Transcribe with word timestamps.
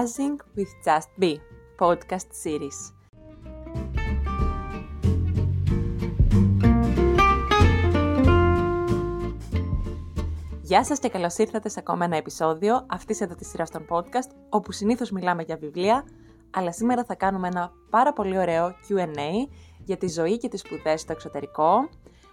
Buzzing 0.00 0.38
with 0.56 0.72
Just 0.84 1.10
Be 1.20 1.34
podcast 1.78 2.28
series. 2.44 2.92
Γεια 10.62 10.84
σας 10.84 10.98
και 10.98 11.08
καλώς 11.08 11.36
ήρθατε 11.36 11.68
σε 11.68 11.78
ακόμα 11.78 12.04
ένα 12.04 12.16
επεισόδιο 12.16 12.86
αυτής 12.86 13.20
εδώ 13.20 13.34
της 13.34 13.48
σειράς 13.48 13.70
των 13.70 13.86
podcast, 13.88 14.30
όπου 14.48 14.72
συνήθως 14.72 15.10
μιλάμε 15.10 15.42
για 15.42 15.56
βιβλία, 15.56 16.04
αλλά 16.50 16.72
σήμερα 16.72 17.04
θα 17.04 17.14
κάνουμε 17.14 17.48
ένα 17.48 17.72
πάρα 17.90 18.12
πολύ 18.12 18.38
ωραίο 18.38 18.68
Q&A 18.68 19.48
για 19.84 19.96
τη 19.96 20.08
ζωή 20.08 20.38
και 20.38 20.48
τις 20.48 20.60
σπουδές 20.60 21.00
στο 21.00 21.12
εξωτερικό, 21.12 21.88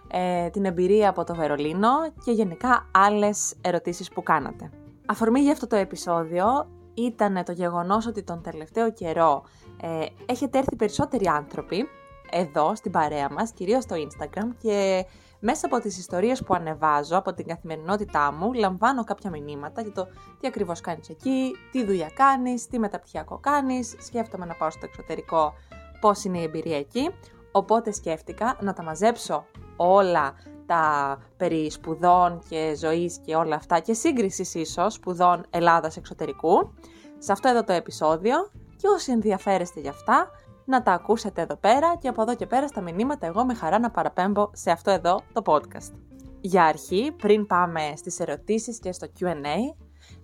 ε, 0.08 0.50
την 0.50 0.64
εμπειρία 0.64 1.08
από 1.08 1.24
το 1.24 1.34
Βερολίνο 1.34 1.90
και 2.24 2.32
γενικά 2.32 2.90
άλλες 2.92 3.54
ερωτήσεις 3.60 4.08
που 4.08 4.22
κάνατε. 4.22 4.70
Αφορμή 5.06 5.40
για 5.40 5.52
αυτό 5.52 5.66
το 5.66 5.76
επεισόδιο 5.76 6.66
ήταν 6.98 7.44
το 7.44 7.52
γεγονός 7.52 8.06
ότι 8.06 8.22
τον 8.22 8.42
τελευταίο 8.42 8.92
καιρό 8.92 9.42
ε, 9.80 10.06
έχετε 10.26 10.58
έρθει 10.58 10.76
περισσότεροι 10.76 11.26
άνθρωποι 11.26 11.88
εδώ 12.30 12.74
στην 12.74 12.90
παρέα 12.90 13.28
μας, 13.30 13.52
κυρίως 13.52 13.82
στο 13.82 13.96
Instagram 13.96 14.48
και 14.58 15.06
μέσα 15.40 15.66
από 15.66 15.80
τις 15.80 15.98
ιστορίες 15.98 16.42
που 16.42 16.54
ανεβάζω 16.54 17.16
από 17.16 17.34
την 17.34 17.46
καθημερινότητά 17.46 18.32
μου 18.32 18.52
λαμβάνω 18.52 19.04
κάποια 19.04 19.30
μηνύματα 19.30 19.82
για 19.82 19.92
το 19.92 20.06
τι 20.40 20.46
ακριβώς 20.46 20.80
κάνεις 20.80 21.08
εκεί, 21.08 21.52
τι 21.72 21.84
δουλειά 21.84 22.10
κάνεις, 22.14 22.66
τι 22.66 22.78
μεταπτυχιακό 22.78 23.38
κάνεις, 23.38 23.94
σκέφτομαι 23.98 24.44
να 24.44 24.54
πάω 24.54 24.70
στο 24.70 24.84
εξωτερικό, 24.84 25.52
πώς 26.00 26.24
είναι 26.24 26.38
η 26.38 26.42
εμπειρία 26.42 26.78
εκεί. 26.78 27.10
Οπότε 27.52 27.92
σκέφτηκα 27.92 28.56
να 28.60 28.72
τα 28.72 28.82
μαζέψω 28.82 29.44
όλα 29.76 30.34
τα 30.68 31.18
περί 31.36 31.70
σπουδών 31.70 32.40
και 32.48 32.74
ζωής 32.78 33.18
και 33.24 33.34
όλα 33.34 33.54
αυτά 33.54 33.78
και 33.78 33.92
σύγκρισης 33.92 34.54
ίσως 34.54 34.94
σπουδών 34.94 35.44
Ελλάδας 35.50 35.96
εξωτερικού 35.96 36.72
σε 37.18 37.32
αυτό 37.32 37.48
εδώ 37.48 37.64
το 37.64 37.72
επεισόδιο 37.72 38.50
και 38.76 38.88
όσοι 38.88 39.12
ενδιαφέρεστε 39.12 39.80
για 39.80 39.90
αυτά 39.90 40.30
να 40.64 40.82
τα 40.82 40.92
ακούσετε 40.92 41.40
εδώ 41.40 41.56
πέρα 41.56 41.96
και 41.96 42.08
από 42.08 42.22
εδώ 42.22 42.34
και 42.34 42.46
πέρα 42.46 42.68
στα 42.68 42.80
μηνύματα 42.80 43.26
εγώ 43.26 43.44
με 43.44 43.54
χαρά 43.54 43.78
να 43.78 43.90
παραπέμπω 43.90 44.50
σε 44.52 44.70
αυτό 44.70 44.90
εδώ 44.90 45.20
το 45.32 45.42
podcast. 45.44 45.92
Για 46.40 46.64
αρχή, 46.64 47.12
πριν 47.16 47.46
πάμε 47.46 47.92
στις 47.96 48.20
ερωτήσεις 48.20 48.78
και 48.78 48.92
στο 48.92 49.06
Q&A, 49.20 49.74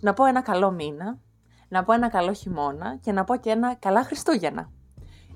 να 0.00 0.12
πω 0.12 0.24
ένα 0.24 0.42
καλό 0.42 0.70
μήνα, 0.70 1.18
να 1.68 1.84
πω 1.84 1.92
ένα 1.92 2.08
καλό 2.08 2.32
χειμώνα 2.32 2.98
και 3.00 3.12
να 3.12 3.24
πω 3.24 3.36
και 3.36 3.50
ένα 3.50 3.74
καλά 3.74 4.04
Χριστούγεννα. 4.04 4.70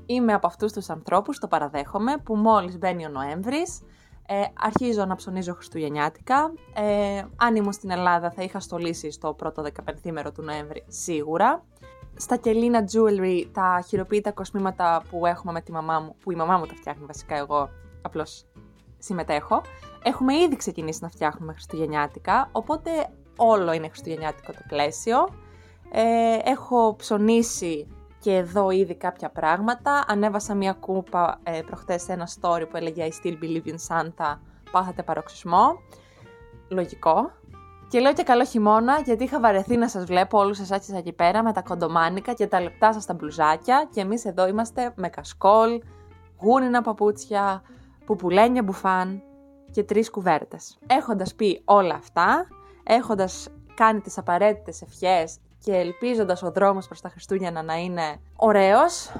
Είμαι 0.06 0.32
από 0.32 0.46
αυτούς 0.46 0.72
τους 0.72 0.90
ανθρώπους, 0.90 1.38
το 1.38 1.48
παραδέχομαι, 1.48 2.16
που 2.16 2.36
μόλις 2.36 2.78
μπαίνει 2.78 3.06
ο 3.06 3.08
Νοέμβρης, 3.08 3.80
ε, 4.30 4.44
αρχίζω 4.58 5.04
να 5.04 5.14
ψωνίζω 5.14 5.54
χριστουγεννιάτικα. 5.54 6.52
Ε, 6.74 7.22
αν 7.36 7.56
ήμουν 7.56 7.72
στην 7.72 7.90
Ελλάδα 7.90 8.30
θα 8.30 8.42
είχα 8.42 8.60
στολίσει 8.60 9.10
στο 9.10 9.34
πρώτο 9.34 9.64
15 10.24 10.30
του 10.34 10.42
Νοέμβρη 10.42 10.84
σίγουρα. 10.88 11.64
Στα 12.16 12.36
κελίνα 12.36 12.84
jewelry, 12.92 13.44
τα 13.52 13.84
χειροποίητα 13.86 14.32
κοσμήματα 14.32 15.02
που 15.10 15.26
έχουμε 15.26 15.52
με 15.52 15.60
τη 15.60 15.72
μαμά 15.72 16.00
μου, 16.00 16.14
που 16.22 16.30
η 16.30 16.34
μαμά 16.34 16.56
μου 16.56 16.66
τα 16.66 16.74
φτιάχνει 16.74 17.04
βασικά 17.06 17.36
εγώ 17.36 17.68
απλώς 18.02 18.46
συμμετέχω. 18.98 19.62
Έχουμε 20.02 20.34
ήδη 20.34 20.56
ξεκινήσει 20.56 20.98
να 21.02 21.08
φτιάχνουμε 21.08 21.52
χριστουγεννιάτικα, 21.52 22.48
οπότε 22.52 22.90
όλο 23.36 23.72
είναι 23.72 23.88
χριστουγεννιάτικο 23.88 24.52
το 24.52 24.60
πλαίσιο. 24.68 25.28
Ε, 25.92 26.38
έχω 26.44 26.94
ψωνίσει 26.96 27.86
και 28.20 28.34
εδώ 28.34 28.70
ήδη 28.70 28.94
κάποια 28.94 29.30
πράγματα. 29.30 30.04
Ανέβασα 30.06 30.54
μια 30.54 30.72
κούπα 30.72 31.40
ε, 31.42 31.60
προχτές 31.66 32.02
σε 32.02 32.12
ένα 32.12 32.28
story 32.40 32.64
που 32.70 32.76
έλεγε 32.76 33.08
I 33.08 33.26
still 33.26 33.32
believe 33.32 33.68
in 33.68 33.76
Santa, 33.88 34.38
πάθατε 34.70 35.02
παροξισμό. 35.02 35.78
Λογικό. 36.68 37.30
Και 37.88 38.00
λέω 38.00 38.12
και 38.12 38.22
καλό 38.22 38.44
χειμώνα 38.44 39.00
γιατί 39.00 39.24
είχα 39.24 39.40
βαρεθεί 39.40 39.76
να 39.76 39.88
σας 39.88 40.04
βλέπω 40.04 40.38
όλους 40.38 40.58
εσάς 40.58 40.88
εκεί 40.88 41.12
πέρα 41.12 41.42
με 41.42 41.52
τα 41.52 41.62
κοντομάνικα 41.62 42.32
και 42.32 42.46
τα 42.46 42.60
λεπτά 42.60 42.92
σας 42.92 43.06
τα 43.06 43.14
μπλουζάκια 43.14 43.88
και 43.92 44.00
εμείς 44.00 44.24
εδώ 44.24 44.48
είμαστε 44.48 44.92
με 44.96 45.08
κασκόλ, 45.08 45.80
γούνινα 46.40 46.82
παπούτσια, 46.82 47.62
πουπουλένια 48.04 48.62
μπουφάν 48.62 49.22
και 49.70 49.82
τρεις 49.82 50.10
κουβέρτες. 50.10 50.78
Έχοντας 50.86 51.34
πει 51.34 51.62
όλα 51.64 51.94
αυτά, 51.94 52.46
έχοντας 52.82 53.48
κάνει 53.74 54.00
τις 54.00 54.18
απαραίτητες 54.18 54.82
ευχές 54.82 55.38
και 55.68 55.76
ελπίζοντας 55.76 56.42
ο 56.42 56.50
δρόμος 56.50 56.86
προς 56.86 57.00
τα 57.00 57.08
Χριστούγεννα 57.08 57.62
να 57.62 57.76
είναι 57.76 58.20
ωραίος, 58.36 59.12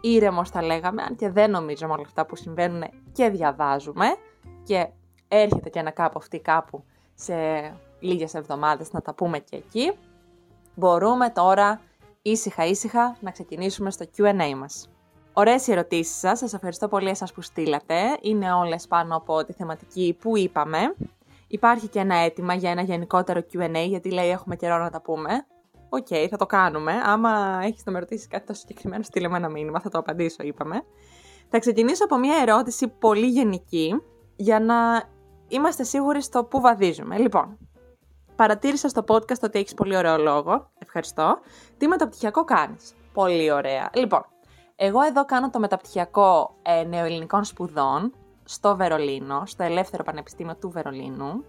ήρεμος 0.00 0.50
θα 0.50 0.62
λέγαμε, 0.62 1.02
αν 1.02 1.16
και 1.16 1.30
δεν 1.30 1.50
νομίζω 1.50 1.86
με 1.86 1.92
όλα 1.92 2.02
αυτά 2.06 2.26
που 2.26 2.36
συμβαίνουν 2.36 2.82
και 3.12 3.28
διαβάζουμε 3.28 4.06
και 4.62 4.88
έρχεται 5.28 5.68
και 5.68 5.78
ένα 5.78 5.90
κάπου 5.90 6.18
αυτή 6.18 6.38
κάπου 6.40 6.84
σε 7.14 7.34
λίγες 8.00 8.34
εβδομάδες 8.34 8.92
να 8.92 9.00
τα 9.00 9.14
πούμε 9.14 9.38
και 9.38 9.56
εκεί, 9.56 9.92
μπορούμε 10.74 11.30
τώρα 11.30 11.80
ήσυχα 12.22 12.64
ήσυχα 12.64 13.16
να 13.20 13.30
ξεκινήσουμε 13.30 13.90
στο 13.90 14.04
Q&A 14.16 14.54
μας. 14.56 14.88
Ωραίες 15.32 15.66
οι 15.66 15.72
ερωτήσεις 15.72 16.18
σας, 16.18 16.38
σας 16.38 16.52
ευχαριστώ 16.52 16.88
πολύ 16.88 17.08
εσάς 17.08 17.32
που 17.32 17.40
στείλατε, 17.40 17.96
είναι 18.20 18.52
όλες 18.52 18.86
πάνω 18.86 19.16
από 19.16 19.44
τη 19.44 19.52
θεματική 19.52 20.16
που 20.20 20.36
είπαμε. 20.36 20.78
Υπάρχει 21.46 21.88
και 21.88 21.98
ένα 21.98 22.14
αίτημα 22.14 22.54
για 22.54 22.70
ένα 22.70 22.82
γενικότερο 22.82 23.40
Q&A, 23.52 23.86
γιατί 23.88 24.10
λέει 24.10 24.30
έχουμε 24.30 24.56
καιρό 24.56 24.78
να 24.78 24.90
τα 24.90 25.00
πούμε. 25.00 25.44
OK, 25.92 26.06
okay, 26.10 26.26
θα 26.30 26.36
το 26.36 26.46
κάνουμε. 26.46 26.92
Άμα 26.92 27.60
έχεις 27.62 27.84
να 27.84 27.92
με 27.92 27.98
ρωτήσεις 27.98 28.26
κάτι 28.26 28.46
τόσο 28.46 28.60
συγκεκριμένο, 28.60 29.02
στείλε 29.02 29.28
με 29.28 29.36
ένα 29.36 29.48
μήνυμα, 29.48 29.80
θα 29.80 29.88
το 29.88 29.98
απαντήσω, 29.98 30.42
είπαμε. 30.42 30.84
Θα 31.48 31.58
ξεκινήσω 31.58 32.04
από 32.04 32.18
μια 32.18 32.36
ερώτηση 32.42 32.88
πολύ 32.88 33.26
γενική, 33.26 34.02
για 34.36 34.60
να 34.60 35.02
είμαστε 35.48 35.84
σίγουροι 35.84 36.22
στο 36.22 36.44
πού 36.44 36.60
βαδίζουμε. 36.60 37.18
Λοιπόν, 37.18 37.58
παρατήρησα 38.36 38.88
στο 38.88 39.04
podcast 39.08 39.40
ότι 39.42 39.58
έχεις 39.58 39.74
πολύ 39.74 39.96
ωραίο 39.96 40.18
λόγο. 40.18 40.70
Ευχαριστώ. 40.78 41.38
Τι 41.78 41.88
μεταπτυχιακό 41.88 42.44
κάνεις; 42.44 42.94
Πολύ 43.12 43.52
ωραία. 43.52 43.90
Λοιπόν, 43.94 44.24
εγώ 44.76 45.02
εδώ 45.02 45.24
κάνω 45.24 45.50
το 45.50 45.58
μεταπτυχιακό 45.58 46.54
ε, 46.62 46.84
νεοελληνικών 46.84 47.44
σπουδών 47.44 48.12
στο 48.44 48.76
Βερολίνο, 48.76 49.42
στο 49.46 49.62
Ελεύθερο 49.62 50.02
Πανεπιστήμιο 50.02 50.56
του 50.56 50.70
Βερολίνου. 50.70 51.44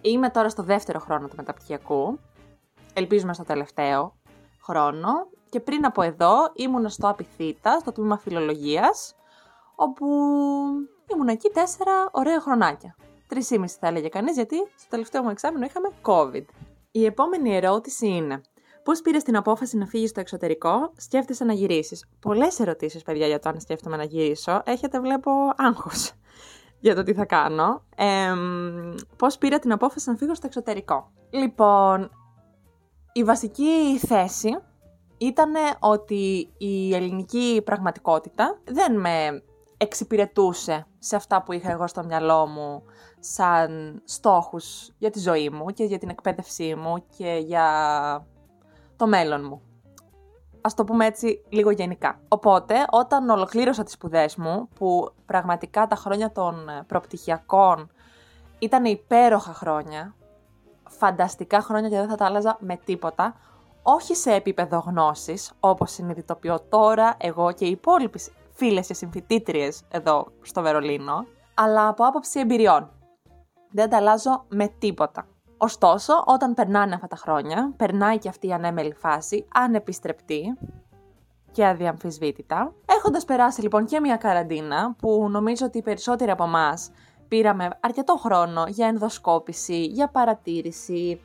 Είμαι 0.00 0.30
τώρα 0.30 0.48
στο 0.48 0.62
δεύτερο 0.62 0.98
χρόνο 0.98 1.28
του 1.28 1.36
μεταπτυχιακού 1.36 2.18
ελπίζουμε 3.00 3.34
στο 3.34 3.44
τελευταίο 3.44 4.16
χρόνο. 4.62 5.08
Και 5.48 5.60
πριν 5.60 5.84
από 5.84 6.02
εδώ 6.02 6.34
ήμουν 6.54 6.88
στο 6.88 7.08
Απιθύτα, 7.08 7.78
στο 7.78 7.92
τμήμα 7.92 8.18
φιλολογίας, 8.18 9.14
όπου 9.74 10.06
ήμουν 11.12 11.28
εκεί 11.28 11.48
τέσσερα 11.48 12.08
ωραία 12.12 12.40
χρονάκια. 12.40 12.96
Τρεις 13.28 13.50
ήμιση 13.50 13.76
θα 13.80 13.86
έλεγε 13.86 14.08
κανείς, 14.08 14.34
γιατί 14.34 14.56
στο 14.56 14.88
τελευταίο 14.88 15.22
μου 15.22 15.30
εξάμεινο 15.30 15.64
είχαμε 15.64 15.88
COVID. 16.02 16.44
Η 16.90 17.04
επόμενη 17.04 17.56
ερώτηση 17.56 18.06
είναι, 18.06 18.40
Πώς 18.82 19.00
πήρες 19.00 19.22
την 19.22 19.36
απόφαση 19.36 19.76
να 19.76 19.86
φύγεις 19.86 20.10
στο 20.10 20.20
εξωτερικό, 20.20 20.92
σκέφτεσαι 20.96 21.44
να 21.44 21.52
γυρίσεις; 21.52 22.04
Πολλές 22.20 22.60
ερωτήσεις, 22.60 23.02
παιδιά, 23.02 23.26
για 23.26 23.38
το 23.38 23.48
αν 23.48 23.60
σκέφτομαι 23.60 23.96
να 23.96 24.04
γυρίσω. 24.04 24.62
Έχετε, 24.64 25.00
βλέπω, 25.00 25.30
άγχος 25.56 26.12
για 26.84 26.94
το 26.94 27.02
τι 27.02 27.14
θα 27.14 27.24
κάνω. 27.24 27.84
Ε, 27.96 28.32
Πώς 29.16 29.38
πήρα 29.38 29.58
την 29.58 29.72
απόφαση 29.72 30.10
να 30.10 30.16
φύγω 30.16 30.34
στο 30.34 30.46
εξωτερικό; 30.46 31.12
Λοιπόν, 31.30 32.10
η 33.12 33.24
βασική 33.24 33.98
θέση 33.98 34.58
ήταν 35.18 35.52
ότι 35.78 36.50
η 36.58 36.94
ελληνική 36.94 37.62
πραγματικότητα 37.64 38.58
δεν 38.64 39.00
με 39.00 39.42
εξυπηρετούσε 39.76 40.86
σε 40.98 41.16
αυτά 41.16 41.42
που 41.42 41.52
είχα 41.52 41.70
εγώ 41.70 41.86
στο 41.86 42.04
μυαλό 42.04 42.46
μου 42.46 42.82
σαν 43.20 44.02
στόχους 44.04 44.90
για 44.98 45.10
τη 45.10 45.18
ζωή 45.18 45.50
μου 45.50 45.66
και 45.66 45.84
για 45.84 45.98
την 45.98 46.08
εκπαίδευσή 46.08 46.74
μου 46.74 47.04
και 47.16 47.42
για 47.44 47.66
το 48.96 49.06
μέλλον 49.06 49.44
μου. 49.44 49.62
Ας 50.60 50.74
το 50.74 50.84
πούμε 50.84 51.06
έτσι 51.06 51.42
λίγο 51.48 51.70
γενικά. 51.70 52.20
Οπότε, 52.28 52.74
όταν 52.90 53.28
ολοκλήρωσα 53.28 53.82
τις 53.82 53.92
σπουδές 53.92 54.36
μου, 54.36 54.68
που 54.74 55.12
πραγματικά 55.26 55.86
τα 55.86 55.96
χρόνια 55.96 56.32
των 56.32 56.66
προπτυχιακών 56.86 57.90
ήταν 58.58 58.84
υπέροχα 58.84 59.52
χρόνια, 59.52 60.14
φανταστικά 60.90 61.60
χρόνια 61.60 61.88
και 61.88 61.96
δεν 61.96 62.08
θα 62.08 62.16
τα 62.16 62.24
άλλαζα 62.24 62.56
με 62.60 62.76
τίποτα. 62.84 63.34
Όχι 63.82 64.14
σε 64.14 64.32
επίπεδο 64.32 64.78
γνώσης, 64.78 65.52
όπως 65.60 65.90
συνειδητοποιώ 65.90 66.60
τώρα 66.68 67.14
εγώ 67.18 67.52
και 67.52 67.64
οι 67.64 67.70
υπόλοιποι 67.70 68.20
φίλες 68.52 68.86
και 68.86 68.94
συμφοιτήτριες 68.94 69.82
εδώ 69.88 70.26
στο 70.42 70.62
Βερολίνο, 70.62 71.26
αλλά 71.54 71.88
από 71.88 72.04
άποψη 72.04 72.40
εμπειριών. 72.40 72.90
Δεν 73.70 73.90
τα 73.90 73.96
αλλάζω 73.96 74.44
με 74.48 74.68
τίποτα. 74.78 75.26
Ωστόσο, 75.56 76.22
όταν 76.26 76.54
περνάνε 76.54 76.94
αυτά 76.94 77.06
τα 77.06 77.16
χρόνια, 77.16 77.72
περνάει 77.76 78.18
και 78.18 78.28
αυτή 78.28 78.46
η 78.46 78.52
ανέμελη 78.52 78.94
φάση, 78.94 79.46
ανεπιστρεπτή 79.54 80.58
και 81.52 81.66
αδιαμφισβήτητα. 81.66 82.72
Έχοντας 82.86 83.24
περάσει 83.24 83.62
λοιπόν 83.62 83.86
και 83.86 84.00
μια 84.00 84.16
καραντίνα, 84.16 84.94
που 84.98 85.28
νομίζω 85.30 85.66
ότι 85.66 85.78
οι 85.78 85.82
περισσότεροι 85.82 86.30
από 86.30 86.44
εμάς 86.44 86.90
πήραμε 87.30 87.68
αρκετό 87.80 88.16
χρόνο 88.16 88.64
για 88.68 88.86
ενδοσκόπηση, 88.86 89.84
για 89.84 90.08
παρατήρηση, 90.08 91.20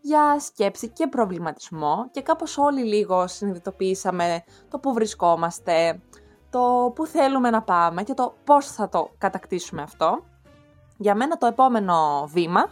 για 0.00 0.40
σκέψη 0.40 0.88
και 0.88 1.06
προβληματισμό 1.06 2.08
και 2.10 2.22
κάπως 2.22 2.58
όλοι 2.58 2.84
λίγο 2.84 3.26
συνειδητοποιήσαμε 3.26 4.44
το 4.70 4.78
που 4.78 4.92
βρισκόμαστε, 4.92 6.00
το 6.50 6.92
που 6.94 7.06
θέλουμε 7.06 7.50
να 7.50 7.62
πάμε 7.62 8.02
και 8.02 8.14
το 8.14 8.34
πώς 8.44 8.66
θα 8.66 8.88
το 8.88 9.10
κατακτήσουμε 9.18 9.82
αυτό. 9.82 10.24
Για 10.96 11.14
μένα 11.14 11.36
το 11.36 11.46
επόμενο 11.46 12.26
βήμα 12.26 12.68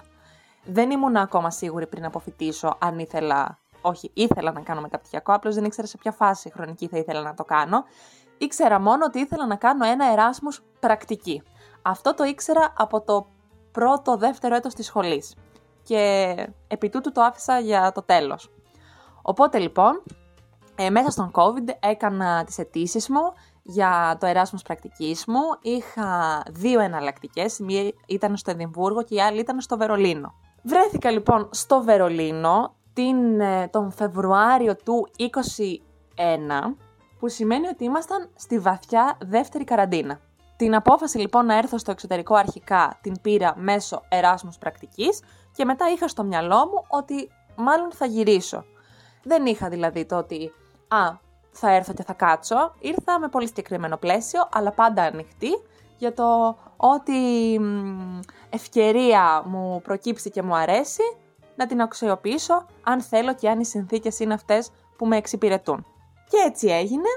δεν 0.65 0.91
ήμουν 0.91 1.17
ακόμα 1.17 1.51
σίγουρη 1.51 1.87
πριν 1.87 2.05
αποφυτίσω 2.05 2.77
αν 2.79 2.99
ήθελα 2.99 3.59
όχι, 3.81 4.11
ήθελα 4.15 4.53
να 4.53 4.61
κάνω 4.61 4.81
μεταπτυχιακό, 4.81 5.33
απλώς 5.33 5.55
δεν 5.55 5.65
ήξερα 5.65 5.87
σε 5.87 5.97
ποια 5.97 6.13
φάση 6.13 6.51
χρονική 6.51 6.87
θα 6.89 6.99
ήθελα 6.99 7.23
να 7.23 7.35
το 7.35 7.45
κάνω. 7.45 7.85
Ήξερα 8.39 8.81
μόνο 8.81 9.05
ότι 9.05 9.19
ήθελα 9.19 9.47
να 9.47 9.57
κάνω 9.57 9.87
ένα 9.87 10.13
Εράσμους 10.13 10.63
πρακτική. 10.81 11.43
Αυτό 11.89 12.15
το 12.15 12.25
ήξερα 12.25 12.73
από 12.77 13.01
το 13.01 13.27
πρώτο, 13.73 14.17
δεύτερο 14.17 14.55
έτος 14.55 14.75
της 14.75 14.87
σχολής. 14.87 15.35
Και 15.83 16.35
επί 16.69 16.89
τούτου 16.89 17.13
το 17.13 17.21
άφησα 17.23 17.59
για 17.59 17.93
το 17.93 18.03
τέλος. 18.03 18.51
Οπότε 19.23 19.59
λοιπόν, 19.59 20.03
ε, 20.75 20.91
μέσα 20.91 21.11
στον 21.11 21.31
COVID 21.35 21.69
έκανα 21.81 22.45
τις 22.45 22.59
αιτήσεις 22.59 23.09
μου 23.09 23.33
για 23.63 24.17
το 24.21 24.27
Εράσμος 24.27 24.63
πρακτικής 24.63 25.25
μου. 25.27 25.41
Είχα 25.61 26.43
δύο 26.51 26.81
εναλλακτικές, 26.81 27.59
μία 27.59 27.93
ήταν 28.07 28.37
στο 28.37 28.51
Εδιμβούργο 28.51 29.03
και 29.03 29.15
η 29.15 29.21
άλλη 29.21 29.41
ήταν 29.41 29.61
στο 29.61 29.77
Βερολίνο. 29.77 30.35
Βρέθηκα 30.63 31.11
λοιπόν 31.11 31.49
στο 31.53 31.83
Βερολίνο 31.83 32.75
την, 32.93 33.41
ε, 33.41 33.69
τον 33.69 33.93
Φεβρουάριο 33.93 34.77
του 34.77 35.09
2021, 35.17 36.77
που 37.19 37.29
σημαίνει 37.29 37.67
ότι 37.67 37.85
ήμασταν 37.85 38.29
στη 38.35 38.59
βαθιά 38.59 39.19
δεύτερη 39.27 39.65
καραντίνα. 39.65 40.21
Την 40.57 40.75
απόφαση 40.75 41.19
λοιπόν 41.19 41.47
να 41.47 41.57
έρθω 41.57 41.79
στο 41.79 41.91
εξωτερικό 41.91 42.35
αρχικά 42.35 42.99
την 43.01 43.21
πήρα 43.21 43.55
μέσω 43.57 44.03
Εράσμους 44.09 44.59
πρακτικής 44.59 45.23
και 45.53 45.65
μετά 45.65 45.91
είχα 45.91 46.09
στο 46.09 46.25
μυαλό 46.25 46.57
μου 46.57 46.85
ότι 46.89 47.29
μάλλον 47.57 47.93
θα 47.93 48.07
γυρίσω. 48.07 48.65
Δεν 49.23 49.47
είχα 49.47 49.69
δηλαδή 49.69 50.05
το 50.05 50.17
ότι 50.17 50.53
«Α, 50.89 51.19
θα 51.51 51.71
έρθω 51.71 51.93
και 51.93 52.03
θα 52.03 52.13
κάτσω». 52.13 52.75
Ήρθα 52.79 53.19
με 53.19 53.29
πολύ 53.29 53.47
συγκεκριμένο 53.47 53.97
πλαίσιο, 53.97 54.49
αλλά 54.53 54.73
πάντα 54.73 55.03
ανοιχτή 55.03 55.51
για 55.99 56.13
το 56.13 56.59
ότι 56.77 57.15
ευκαιρία 58.51 59.43
μου 59.47 59.81
προκύψει 59.83 60.31
και 60.31 60.43
μου 60.43 60.57
αρέσει 60.57 61.03
να 61.57 61.67
την 61.67 61.81
αξιοποιήσω 61.81 62.67
αν 62.83 63.01
θέλω 63.01 63.35
και 63.35 63.49
αν 63.49 63.61
οι 63.61 63.65
συνθήκες 63.65 64.19
είναι 64.19 64.35
αυτές 64.35 64.71
που 64.97 65.07
με 65.07 65.17
εξυπηρετούν. 65.17 65.87
Και 66.29 66.37
έτσι 66.47 66.69
έγινε. 66.69 67.09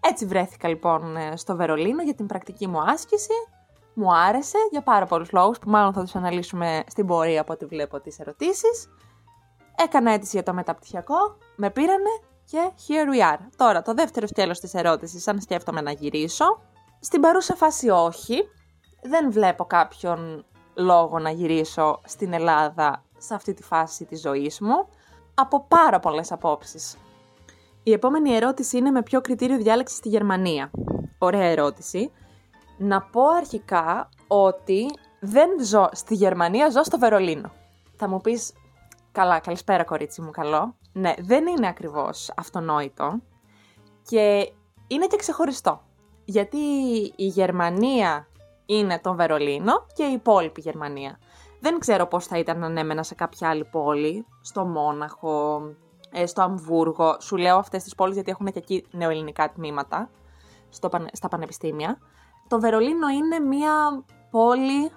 Έτσι 0.00 0.26
βρέθηκα 0.26 0.68
λοιπόν 0.68 1.16
ε, 1.16 1.36
στο 1.36 1.56
Βερολίνο 1.56 2.02
για 2.02 2.14
την 2.14 2.26
πρακτική 2.26 2.66
μου 2.66 2.80
άσκηση. 2.80 3.32
Μου 3.94 4.14
άρεσε 4.14 4.58
για 4.70 4.82
πάρα 4.82 5.06
πολλούς 5.06 5.32
λόγους 5.32 5.58
που 5.58 5.70
μάλλον 5.70 5.92
θα 5.92 6.02
τους 6.02 6.14
αναλύσουμε 6.14 6.82
στην 6.86 7.06
πορεία 7.06 7.40
από 7.40 7.52
ό,τι 7.52 7.66
βλέπω 7.66 8.00
τις 8.00 8.18
ερωτήσεις. 8.18 8.88
Έκανα 9.76 10.12
αίτηση 10.12 10.30
για 10.36 10.42
το 10.42 10.52
μεταπτυχιακό, 10.52 11.36
με 11.56 11.70
πήρανε 11.70 12.10
και 12.44 12.70
here 12.86 13.14
we 13.14 13.34
are. 13.34 13.38
Τώρα, 13.56 13.82
το 13.82 13.94
δεύτερο 13.94 14.26
σκέλος 14.26 14.58
της 14.58 14.74
ερώτησης, 14.74 15.28
αν 15.28 15.40
σκέφτομαι 15.40 15.80
να 15.80 15.90
γυρίσω. 15.90 16.44
Στην 17.00 17.20
παρούσα 17.20 17.54
φάση 17.54 17.88
όχι. 17.88 18.48
Δεν 19.02 19.32
βλέπω 19.32 19.64
κάποιον 19.64 20.44
λόγο 20.74 21.18
να 21.18 21.30
γυρίσω 21.30 22.00
στην 22.04 22.32
Ελλάδα 22.32 23.04
σε 23.18 23.34
αυτή 23.34 23.54
τη 23.54 23.62
φάση 23.62 24.04
της 24.04 24.20
ζωής 24.20 24.60
μου, 24.60 24.88
από 25.34 25.64
πάρα 25.68 26.00
πολλές 26.00 26.32
απόψεις. 26.32 26.96
Η 27.82 27.92
επόμενη 27.92 28.34
ερώτηση 28.34 28.76
είναι 28.76 28.90
με 28.90 29.02
ποιο 29.02 29.20
κριτήριο 29.20 29.56
διάλεξες 29.56 29.96
στη 29.96 30.08
Γερμανία. 30.08 30.70
Ωραία 31.18 31.44
ερώτηση. 31.44 32.10
Να 32.78 33.02
πω 33.02 33.22
αρχικά 33.36 34.08
ότι 34.26 34.86
δεν 35.20 35.48
ζω 35.64 35.88
στη 35.92 36.14
Γερμανία, 36.14 36.70
ζω 36.70 36.82
στο 36.82 36.98
Βερολίνο. 36.98 37.52
Θα 37.96 38.08
μου 38.08 38.20
πεις, 38.20 38.52
καλά, 39.12 39.38
καλησπέρα 39.38 39.84
κορίτσι 39.84 40.20
μου, 40.20 40.30
καλό. 40.30 40.74
Ναι, 40.92 41.14
δεν 41.18 41.46
είναι 41.46 41.68
ακριβώς 41.68 42.32
αυτονόητο 42.36 43.20
και 44.02 44.52
είναι 44.86 45.06
και 45.06 45.16
ξεχωριστό. 45.16 45.82
Γιατί 46.24 46.58
η 47.16 47.26
Γερμανία 47.26 48.28
είναι 48.66 48.98
το 48.98 49.14
Βερολίνο 49.14 49.86
και 49.94 50.04
η 50.04 50.12
υπόλοιπη 50.12 50.60
Γερμανία. 50.60 51.18
Δεν 51.60 51.78
ξέρω 51.78 52.06
πώς 52.06 52.26
θα 52.26 52.38
ήταν 52.38 52.64
αν 52.64 52.76
έμενα 52.76 53.02
σε 53.02 53.14
κάποια 53.14 53.48
άλλη 53.48 53.64
πόλη, 53.64 54.26
στο 54.40 54.64
Μόναχο, 54.64 55.62
ε, 55.66 55.89
στο 56.24 56.42
Αμβούργο. 56.42 57.16
Σου 57.20 57.36
λέω 57.36 57.56
αυτές 57.56 57.82
τις 57.82 57.94
πόλεις 57.94 58.14
γιατί 58.14 58.30
έχουν 58.30 58.46
και 58.46 58.58
εκεί 58.58 58.86
νεοελληνικά 58.90 59.52
τμήματα 59.52 60.10
στο, 60.68 60.88
στα 61.12 61.28
πανεπιστήμια. 61.28 61.98
Το 62.48 62.60
Βερολίνο 62.60 63.08
είναι 63.08 63.38
μία 63.38 64.04
πόλη 64.30 64.90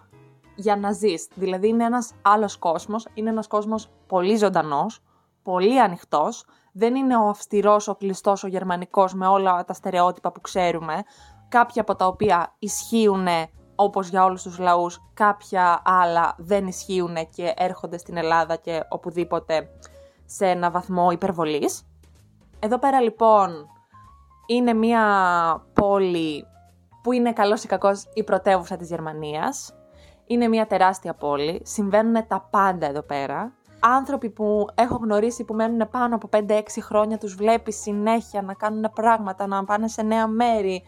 για 0.56 0.76
να 0.76 0.92
ζεις. 0.92 1.28
Δηλαδή 1.34 1.68
είναι 1.68 1.84
ένας 1.84 2.12
άλλος 2.22 2.58
κόσμος, 2.58 3.08
είναι 3.14 3.30
ένας 3.30 3.48
κόσμος 3.48 3.90
πολύ 4.08 4.36
ζωντανός, 4.36 5.00
πολύ 5.44 5.82
ανοιχτός. 5.82 6.46
Δεν 6.74 6.96
είναι 6.96 7.18
ο 7.18 7.28
αυστηρός, 7.28 7.88
ο 7.88 7.96
κλειστός, 7.96 8.44
ο 8.44 8.48
γερμανικός 8.48 9.14
με 9.14 9.28
όλα 9.28 9.66
τα 9.66 9.74
στερεότυπα 9.74 10.32
που 10.32 10.42
ξέρουμε. 10.42 11.04
Κάποια 11.50 11.82
από 11.82 11.96
τα 11.96 12.08
οποία 12.08 12.56
ισχύουν 12.60 13.28
όπως 13.76 14.08
για 14.08 14.24
όλους 14.24 14.42
τους 14.44 14.60
λαούς, 14.60 15.00
κάποια 15.14 15.82
άλλα 15.86 16.36
δεν 16.38 16.68
ισχύουν 16.68 17.16
και 17.30 17.54
έρχονται 17.56 17.98
στην 17.98 18.18
Ελλάδα 18.18 18.56
και 18.56 18.84
οπουδήποτε 18.90 19.70
σε 20.36 20.46
ένα 20.46 20.72
βαθμό 20.72 21.12
υπερβολής. 21.12 21.88
Εδώ 22.60 22.80
πέρα 22.80 23.02
λοιπόν 23.02 23.68
είναι 24.46 24.74
μια 24.74 25.06
πόλη 25.74 26.46
που 27.04 27.12
είναι 27.12 27.34
καλός 27.34 27.64
ή 27.64 27.68
κακός 27.68 28.06
η 28.14 28.24
πρωτεύουσα 28.24 28.76
της 28.78 28.90
Γερμανίας. 28.90 29.74
Είναι 30.26 30.48
μια 30.48 30.68
τεράστια 30.68 31.14
πόλη, 31.14 31.62
συμβαίνουν 31.64 32.28
τα 32.28 32.48
πάντα 32.50 32.88
εδώ 32.88 33.02
πέρα. 33.02 33.54
Άνθρωποι 33.80 34.30
που 34.30 34.68
έχω 34.76 34.96
γνωρίσει 34.96 35.44
που 35.44 35.54
μένουν 35.54 35.90
πάνω 35.90 36.16
από 36.16 36.30
5-6 36.32 36.62
χρόνια 36.82 37.18
τους 37.18 37.36
βλέπεις 37.36 37.82
συνέχεια 37.82 38.42
να 38.42 38.54
κάνουν 38.54 38.92
πράγματα, 38.94 39.48
να 39.48 39.66
πάνε 39.66 39.88
σε 39.88 40.02
νέα 40.02 40.28
μέρη, 40.28 40.84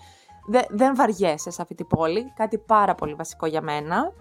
δεν 0.70 0.96
βαριέσαι 0.96 1.50
σε 1.50 1.62
αυτή 1.62 1.76
την 1.76 1.88
πόλη, 1.88 2.34
κάτι 2.36 2.58
πάρα 2.58 2.96
πολύ 2.96 3.14
βασικό 3.14 3.46
για 3.46 3.62
μένα. 3.62 4.14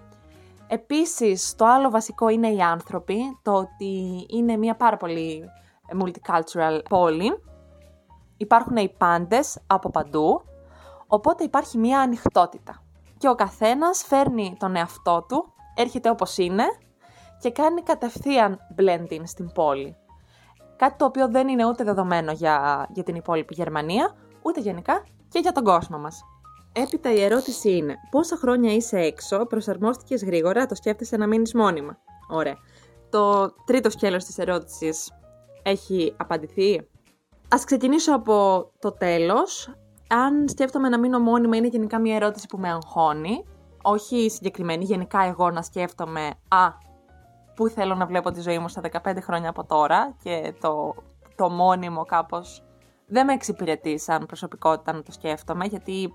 Επίσης, 0.75 1.55
το 1.55 1.65
άλλο 1.67 1.91
βασικό 1.91 2.29
είναι 2.29 2.49
οι 2.49 2.61
άνθρωποι, 2.61 3.39
το 3.43 3.53
ότι 3.53 4.27
είναι 4.29 4.57
μια 4.57 4.77
πάρα 4.77 4.97
πολύ 4.97 5.45
multicultural 6.03 6.81
πόλη. 6.89 7.43
Υπάρχουν 8.37 8.77
οι 8.77 8.95
πάντες 8.99 9.59
από 9.67 9.91
παντού, 9.91 10.43
οπότε 11.07 11.45
υπάρχει 11.45 11.79
μια 11.79 12.01
ανοιχτότητα. 12.01 12.83
Και 13.19 13.29
ο 13.29 13.35
καθένας 13.35 14.05
φέρνει 14.05 14.57
τον 14.59 14.77
εαυτό 14.77 15.25
του, 15.29 15.53
έρχεται 15.75 16.11
όπως 16.11 16.39
είναι 16.39 16.65
και 17.41 17.51
κάνει 17.51 17.83
κατευθείαν 17.83 18.59
blending 18.79 19.23
στην 19.25 19.53
πόλη. 19.53 19.97
Κάτι 20.77 20.97
το 20.97 21.05
οποίο 21.05 21.29
δεν 21.29 21.49
είναι 21.49 21.67
ούτε 21.67 21.85
δεδομένο 21.85 22.33
για, 22.33 22.87
για 22.91 23.03
την 23.03 23.15
υπόλοιπη 23.15 23.55
Γερμανία, 23.55 24.15
ούτε 24.43 24.61
γενικά 24.61 25.05
και 25.29 25.39
για 25.39 25.53
τον 25.53 25.65
κόσμο 25.65 25.99
μας. 25.99 26.23
Έπειτα 26.77 27.13
η 27.13 27.23
ερώτηση 27.23 27.77
είναι, 27.77 27.95
πόσα 28.11 28.37
χρόνια 28.37 28.73
είσαι 28.73 28.99
έξω, 28.99 29.47
προσαρμόστηκες 29.47 30.25
γρήγορα, 30.25 30.67
το 30.67 30.75
σκέφτεσαι 30.75 31.17
να 31.17 31.27
μείνεις 31.27 31.55
μόνιμα; 31.55 31.99
Ωραία. 32.29 32.57
Το 33.11 33.55
τρίτο 33.65 33.91
σκέλος 33.91 34.25
της 34.25 34.39
ερώτησης 34.39 35.13
έχει 35.63 36.15
απαντηθεί. 36.17 36.89
Ας 37.49 37.65
ξεκινήσω 37.65 38.15
από 38.15 38.71
το 38.79 38.93
τέλος. 38.93 39.75
Αν 40.09 40.49
σκέφτομαι 40.49 40.89
να 40.89 40.99
μείνω 40.99 41.19
μόνιμα 41.19 41.57
είναι 41.57 41.67
γενικά 41.67 42.01
μια 42.01 42.17
ερώτηση 42.17 42.47
που 42.47 42.59
με 42.59 42.69
αγχώνει. 42.69 43.45
Όχι 43.83 44.31
συγκεκριμένη, 44.31 44.85
γενικά 44.85 45.25
εγώ 45.25 45.51
να 45.51 45.63
σκέφτομαι 45.63 46.31
«Α, 46.49 46.69
πού 47.55 47.69
θέλω 47.69 47.95
να 47.95 48.07
βλέπω 48.07 48.31
τη 48.31 48.41
ζωή 48.41 48.59
μου 48.59 48.69
στα 48.69 48.81
15 49.05 49.17
χρόνια 49.21 49.49
από 49.49 49.65
τώρα» 49.65 50.15
και 50.23 50.55
το, 50.61 50.95
το 51.37 51.49
μόνιμο 51.49 52.05
κάπως 52.05 52.64
δεν 53.07 53.27
με 53.27 53.33
εξυπηρετεί 53.33 53.99
σαν 53.99 54.27
προσωπικότητα 54.27 54.93
να 54.93 55.03
το 55.03 55.13
σκέφτομαι, 55.13 55.65
γιατί 55.65 56.15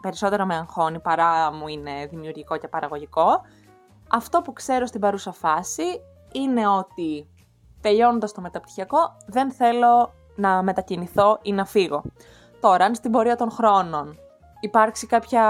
περισσότερο 0.00 0.44
με 0.44 0.54
αγχώνει 0.54 1.00
παρά 1.00 1.52
μου 1.52 1.68
είναι 1.68 2.06
δημιουργικό 2.10 2.56
και 2.56 2.68
παραγωγικό. 2.68 3.40
Αυτό 4.08 4.42
που 4.42 4.52
ξέρω 4.52 4.86
στην 4.86 5.00
παρούσα 5.00 5.32
φάση 5.32 5.82
είναι 6.32 6.68
ότι 6.68 7.28
τελειώνοντας 7.80 8.32
το 8.32 8.40
μεταπτυχιακό 8.40 9.16
δεν 9.26 9.52
θέλω 9.52 10.14
να 10.36 10.62
μετακινηθώ 10.62 11.38
ή 11.42 11.52
να 11.52 11.64
φύγω. 11.64 12.02
Τώρα, 12.60 12.84
αν 12.84 12.94
στην 12.94 13.10
πορεία 13.10 13.36
των 13.36 13.50
χρόνων 13.50 14.18
υπάρξει 14.60 15.06
κάποια 15.06 15.44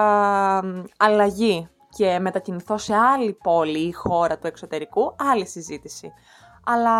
αλλαγή 0.96 1.68
και 1.88 2.18
μετακινηθώ 2.18 2.78
σε 2.78 2.94
άλλη 2.94 3.32
πόλη 3.32 3.78
ή 3.78 3.92
χώρα 3.92 4.38
του 4.38 4.46
εξωτερικού, 4.46 5.14
άλλη 5.32 5.46
συζήτηση 5.46 6.12
αλλά 6.66 6.94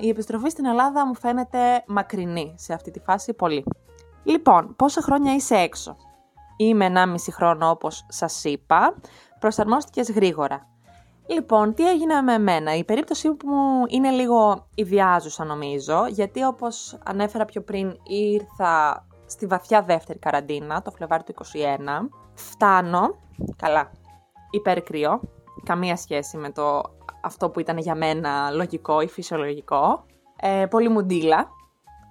η 0.00 0.08
επιστροφή 0.08 0.48
στην 0.48 0.64
Ελλάδα 0.64 1.06
μου 1.06 1.14
φαίνεται 1.14 1.84
μακρινή 1.86 2.54
σε 2.58 2.72
αυτή 2.72 2.90
τη 2.90 3.00
φάση 3.00 3.34
πολύ. 3.34 3.64
Λοιπόν, 4.22 4.76
πόσα 4.76 5.02
χρόνια 5.02 5.34
είσαι 5.34 5.54
έξω; 5.54 5.96
Είμαι 6.56 6.92
1,5 6.94 7.14
χρόνο 7.32 7.70
όπως 7.70 8.06
σας 8.08 8.44
είπα, 8.44 8.94
προσαρμόστηκες 9.38 10.10
γρήγορα. 10.10 10.66
Λοιπόν, 11.26 11.74
τι 11.74 11.88
έγινε 11.88 12.20
με 12.20 12.34
εμένα; 12.34 12.74
Η 12.76 12.84
περίπτωσή 12.84 13.28
μου 13.28 13.84
είναι 13.88 14.10
λίγο 14.10 14.66
ιδιάζουσα 14.74 15.44
νομίζω, 15.44 16.06
γιατί 16.06 16.44
όπως 16.44 16.98
ανέφερα 17.04 17.44
πιο 17.44 17.62
πριν 17.62 17.96
ήρθα 18.06 19.06
στη 19.26 19.46
βαθιά 19.46 19.82
δεύτερη 19.82 20.18
καραντίνα, 20.18 20.82
το 20.82 20.90
Φλεβάρι 20.90 21.22
του 21.22 21.34
21. 21.52 22.08
Φτάνω, 22.34 23.14
καλά, 23.56 23.90
υπερκρύο, 24.50 25.20
καμία 25.64 25.96
σχέση 25.96 26.36
με 26.36 26.50
το 26.50 26.82
αυτό 27.22 27.50
που 27.50 27.60
ήταν 27.60 27.78
για 27.78 27.94
μένα 27.94 28.50
λογικό 28.50 29.00
ή 29.00 29.08
φυσιολογικό. 29.08 30.04
Ε, 30.36 30.66
πολύ 30.70 30.88
μουντίλα. 30.88 31.48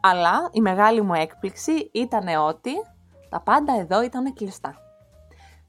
Αλλά 0.02 0.50
η 0.52 0.62
μεγάλη 0.62 1.02
μου 1.02 1.14
έκπληξη 1.14 1.90
ήταν 1.94 2.28
ότι 2.48 2.72
τα 3.30 3.42
πάντα 3.42 3.74
εδώ 3.80 4.04
ήταν 4.04 4.34
κλειστά. 4.34 4.76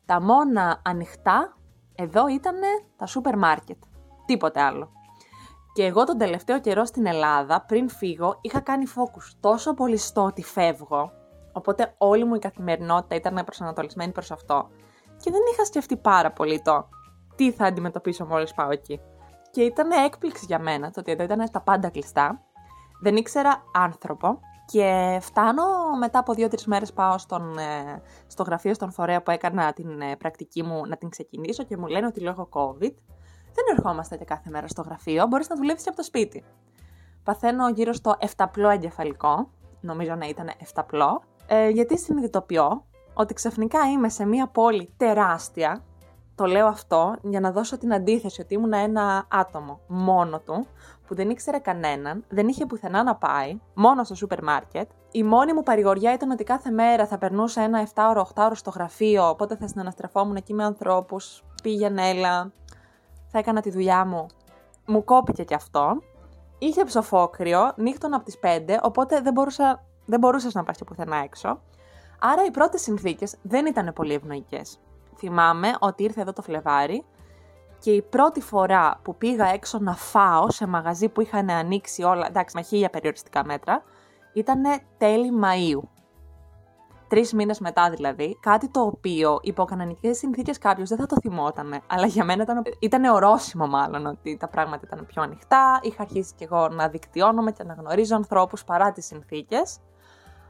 Τα 0.07 0.21
μόνα 0.21 0.81
ανοιχτά 0.85 1.57
εδώ 1.95 2.29
ήταν 2.29 2.57
τα 2.97 3.07
σούπερ 3.07 3.39
μάρκετ. 3.39 3.77
Τίποτε 4.27 4.61
άλλο. 4.61 4.91
Και 5.73 5.85
εγώ 5.85 6.05
τον 6.05 6.19
τελευταίο 6.19 6.61
καιρό 6.61 6.85
στην 6.85 7.07
Ελλάδα, 7.07 7.65
πριν 7.69 7.89
φύγω, 7.89 8.39
είχα 8.41 8.61
κάνει 8.61 8.85
focus 8.97 9.37
τόσο 9.41 9.75
πολύ 9.75 9.97
στο 9.97 10.25
ότι 10.25 10.43
φεύγω, 10.43 11.13
οπότε 11.53 11.95
όλη 11.99 12.25
μου 12.25 12.35
η 12.35 12.39
καθημερινότητα 12.39 13.15
ήταν 13.15 13.45
προσανατολισμένη 13.45 14.13
προς 14.13 14.31
αυτό. 14.31 14.69
Και 15.17 15.31
δεν 15.31 15.41
είχα 15.53 15.65
σκεφτεί 15.65 15.97
πάρα 15.97 16.33
πολύ 16.33 16.63
το 16.63 16.89
τι 17.37 17.53
θα 17.53 17.65
αντιμετωπίσω 17.65 18.27
μόλις 18.27 18.55
πάω 18.55 18.71
εκεί. 18.71 19.01
Και 19.51 19.63
ήταν 19.63 19.91
έκπληξη 19.91 20.45
για 20.45 20.59
μένα 20.59 20.91
το 20.91 21.01
ότι 21.01 21.13
εδώ 21.13 21.23
ήταν 21.23 21.51
τα 21.51 21.61
πάντα 21.61 21.89
κλειστά. 21.89 22.43
Δεν 23.01 23.17
ήξερα 23.17 23.63
άνθρωπο 23.73 24.41
και 24.65 25.19
φτάνω 25.21 25.63
μετά 25.99 26.19
από 26.19 26.35
δύο-τρεις 26.35 26.67
μέρες 26.67 26.93
πάω 26.93 27.19
στον, 27.19 27.59
ε, 27.59 28.03
στο 28.27 28.43
γραφείο 28.43 28.75
στον 28.75 28.93
φορέα 28.93 29.23
που 29.23 29.31
έκανα 29.31 29.73
την 29.73 30.01
ε, 30.01 30.17
πρακτική 30.17 30.63
μου 30.63 30.87
να 30.87 30.97
την 30.97 31.09
ξεκινήσω 31.09 31.63
και 31.63 31.77
μου 31.77 31.87
λένε 31.87 32.07
ότι 32.07 32.21
λόγω 32.21 32.49
COVID 32.53 32.95
δεν 33.55 33.65
ερχόμαστε 33.77 34.17
και 34.17 34.25
κάθε 34.25 34.51
μέρα 34.51 34.69
στο 34.69 34.83
γραφείο, 34.83 35.27
μπορείς 35.27 35.49
να 35.49 35.57
δουλεύεις 35.57 35.87
από 35.87 35.97
το 35.97 36.03
σπίτι. 36.03 36.45
Παθαίνω 37.23 37.69
γύρω 37.69 37.93
στο 37.93 38.17
7 38.37 38.47
εγκεφαλικό, 38.73 39.51
νομίζω 39.81 40.15
να 40.15 40.27
ήταν 40.27 40.51
7 40.75 40.83
ε, 41.47 41.69
γιατί 41.69 41.99
συνειδητοποιώ 41.99 42.85
ότι 43.15 43.35
ξαφνικά 43.35 43.91
είμαι 43.91 44.09
σε 44.09 44.27
μια 44.27 44.47
πόλη 44.47 44.95
τεράστια, 44.97 45.85
το 46.43 46.49
λέω 46.49 46.67
αυτό 46.67 47.15
για 47.23 47.41
να 47.41 47.53
δώσω 47.53 47.79
την 47.79 47.95
αντίθεση 47.95 48.41
ότι 48.41 48.55
ήμουν 48.55 48.73
ένα 48.73 49.27
άτομο 49.31 49.81
μόνο 49.87 50.41
του, 50.41 50.67
που 51.07 51.15
δεν 51.15 51.31
ήξερε 51.31 51.59
κανέναν, 51.59 52.25
δεν 52.29 52.49
είχε 52.49 52.67
πουθενά 52.67 53.03
να 53.03 53.17
πάει, 53.17 53.61
μόνο 53.75 54.05
στο 54.05 54.15
σούπερ 54.15 54.43
μάρκετ. 54.43 54.91
Η 55.11 55.23
μόνη 55.23 55.53
μου 55.53 55.63
παρηγοριά 55.63 56.13
ήταν 56.13 56.31
ότι 56.31 56.45
κάθε 56.45 56.71
μέρα 56.71 57.07
θα 57.07 57.19
περνούσα 57.19 57.63
ένα 57.63 57.87
7ωρο, 57.95 58.23
8ωρο 58.35 58.53
στο 58.53 58.71
γραφείο, 58.71 59.29
οπότε 59.29 59.57
θα 59.57 59.69
συναναστρεφόμουν 59.69 60.37
εκεί 60.37 60.55
με 60.55 60.65
ανθρώπους, 60.65 61.45
πήγαινε 61.63 62.09
έλα, 62.09 62.53
θα 63.27 63.39
έκανα 63.39 63.61
τη 63.61 63.71
δουλειά 63.71 64.05
μου. 64.05 64.27
Μου 64.87 65.05
κόπηκε 65.05 65.45
κι 65.45 65.55
αυτό. 65.55 66.03
Είχε 66.59 66.85
ψοφόκριο, 66.85 67.73
νύχτων 67.77 68.15
από 68.15 68.25
τις 68.25 68.39
5, 68.43 68.79
οπότε 68.83 69.21
δεν, 69.21 69.33
μπορούσα, 69.33 69.85
δεν 70.05 70.19
μπορούσες 70.19 70.55
να 70.55 70.63
πας 70.63 70.77
και 70.77 70.85
πουθενά 70.85 71.17
έξω. 71.17 71.61
Άρα 72.21 72.45
οι 72.45 72.51
πρώτες 72.51 72.83
συνθήκες 72.83 73.37
δεν 73.43 73.67
ήταν 73.67 73.93
πολύ 73.95 74.15
ευνοϊκές. 74.15 74.79
Θυμάμαι 75.25 75.75
ότι 75.79 76.03
ήρθε 76.03 76.21
εδώ 76.21 76.33
το 76.33 76.43
Φλεβάρι 76.43 77.05
και 77.79 77.91
η 77.91 78.03
πρώτη 78.03 78.41
φορά 78.41 79.01
που 79.03 79.17
πήγα 79.17 79.47
έξω 79.47 79.79
να 79.79 79.95
φάω 79.95 80.51
σε 80.51 80.67
μαγαζί 80.67 81.09
που 81.09 81.21
είχαν 81.21 81.51
ανοίξει 81.51 82.03
όλα, 82.03 82.27
εντάξει 82.27 82.57
με 82.57 82.63
χίλια 82.63 82.91
περιοριστικά 82.91 83.45
μέτρα, 83.45 83.83
ήταν 84.33 84.63
τέλη 84.99 85.31
Μαΐου. 85.43 85.89
Τρεις 87.09 87.33
μήνες 87.33 87.61
μετά 87.61 87.91
δηλαδή, 87.91 88.39
κάτι 88.41 88.69
το 88.69 88.81
οποίο 88.81 89.39
υπό 89.43 89.65
κανονικές 89.65 90.19
συνθήκες 90.19 90.59
κάποιος 90.59 90.89
δεν 90.89 90.99
θα 90.99 91.07
το 91.07 91.17
θυμόταν. 91.21 91.83
Αλλά 91.87 92.07
για 92.07 92.25
μένα 92.25 92.43
ήταν, 92.43 92.63
ήταν 92.79 93.05
ορόσημο 93.05 93.67
μάλλον 93.67 94.07
ότι 94.07 94.37
τα 94.37 94.49
πράγματα 94.49 94.83
ήταν 94.93 95.07
πιο 95.07 95.23
ανοιχτά. 95.23 95.81
Είχα 95.83 96.03
αρχίσει 96.03 96.35
κι 96.35 96.45
εγώ 96.45 96.69
να 96.69 96.89
δικτυώνομαι 96.89 97.53
και 97.53 97.65
να 97.65 97.75
γνωρίζω 97.75 98.17
ανθρώπους 98.17 98.65
παρά 98.65 98.93
τις 98.93 99.07
συνθήκες. 99.07 99.79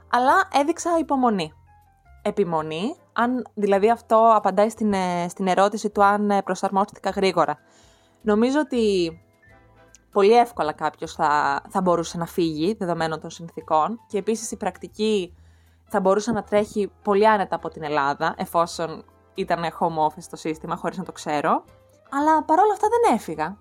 Αλλά 0.09 0.49
έδειξα 0.53 0.99
υπομονή 0.99 1.53
επιμονή, 2.23 2.97
αν 3.13 3.47
δηλαδή 3.55 3.91
αυτό 3.91 4.33
απαντάει 4.35 4.69
στην, 4.69 4.93
ε, 4.93 5.27
στην 5.29 5.47
ερώτηση 5.47 5.91
του 5.91 6.05
αν 6.05 6.31
ε, 6.31 6.43
προσαρμόστηκα 6.43 7.11
γρήγορα. 7.11 7.59
Νομίζω 8.23 8.59
ότι 8.61 9.11
πολύ 10.13 10.33
εύκολα 10.33 10.73
κάποιος 10.73 11.13
θα, 11.13 11.63
θα 11.69 11.81
μπορούσε 11.81 12.19
να 12.19 12.27
φύγει 12.27 12.75
δεδομένων 12.79 13.21
των 13.21 13.31
συνθήκων 13.31 14.01
και 14.07 14.19
επίσης 14.19 14.51
η 14.51 14.57
πρακτική 14.57 15.35
θα 15.89 16.01
μπορούσε 16.01 16.33
να 16.33 16.43
τρέχει 16.43 16.93
πολύ 17.03 17.29
άνετα 17.29 17.57
από 17.57 17.69
την 17.69 17.83
Ελλάδα 17.83 18.35
εφόσον 18.37 19.05
ήταν 19.35 19.63
home 19.63 20.07
office 20.07 20.25
το 20.31 20.37
σύστημα 20.37 20.77
χωρίς 20.77 20.99
να 20.99 21.05
το 21.05 21.13
ξέρω. 21.13 21.65
Αλλά 22.11 22.45
παρόλα 22.45 22.73
αυτά 22.73 22.87
δεν 22.89 23.15
έφυγα. 23.15 23.57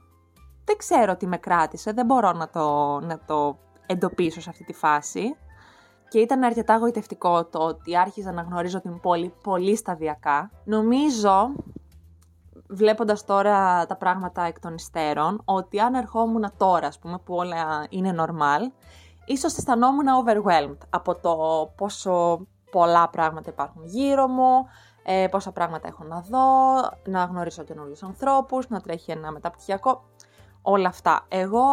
Δεν 0.65 0.77
ξέρω 0.77 1.15
τι 1.15 1.27
με 1.27 1.37
κράτησε, 1.37 1.91
δεν 1.91 2.05
μπορώ 2.05 2.31
να 2.31 2.49
το, 2.49 2.99
να 2.99 3.19
το 3.25 3.57
εντοπίσω 3.85 4.41
σε 4.41 4.49
αυτή 4.49 4.63
τη 4.63 4.73
φάση 4.73 5.35
και 6.11 6.19
ήταν 6.19 6.43
αρκετά 6.43 6.77
γοητευτικό 6.77 7.45
το 7.45 7.59
ότι 7.59 7.97
άρχιζα 7.97 8.31
να 8.31 8.41
γνωρίζω 8.41 8.81
την 8.81 8.99
πόλη 8.99 9.33
πολύ 9.43 9.75
σταδιακά. 9.75 10.51
Νομίζω, 10.63 11.51
βλέποντας 12.67 13.25
τώρα 13.25 13.85
τα 13.85 13.95
πράγματα 13.95 14.41
εκ 14.41 14.59
των 14.59 14.73
υστέρων, 14.73 15.41
ότι 15.45 15.79
αν 15.79 15.93
ερχόμουν 15.93 16.51
τώρα, 16.57 16.87
ας 16.87 16.99
πούμε, 16.99 17.17
που 17.17 17.35
όλα 17.35 17.85
είναι 17.89 18.15
normal, 18.17 18.71
ίσως 19.25 19.57
αισθανόμουν 19.57 20.05
overwhelmed 20.23 20.77
από 20.89 21.15
το 21.15 21.35
πόσο 21.77 22.39
πολλά 22.71 23.09
πράγματα 23.09 23.49
υπάρχουν 23.49 23.85
γύρω 23.85 24.27
μου, 24.27 24.65
ε, 25.03 25.27
πόσα 25.31 25.51
πράγματα 25.51 25.87
έχω 25.87 26.03
να 26.03 26.19
δω, 26.21 26.47
να 27.05 27.23
γνωρίσω 27.23 27.63
καινούριους 27.63 28.03
ανθρώπους, 28.03 28.69
να 28.69 28.81
τρέχει 28.81 29.11
ένα 29.11 29.31
μεταπτυχιακό, 29.31 30.03
όλα 30.61 30.87
αυτά. 30.87 31.25
Εγώ, 31.27 31.63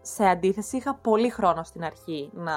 σε 0.00 0.28
αντίθεση, 0.28 0.76
είχα 0.76 0.94
πολύ 0.94 1.30
χρόνο 1.30 1.62
στην 1.62 1.84
αρχή 1.84 2.30
να 2.32 2.54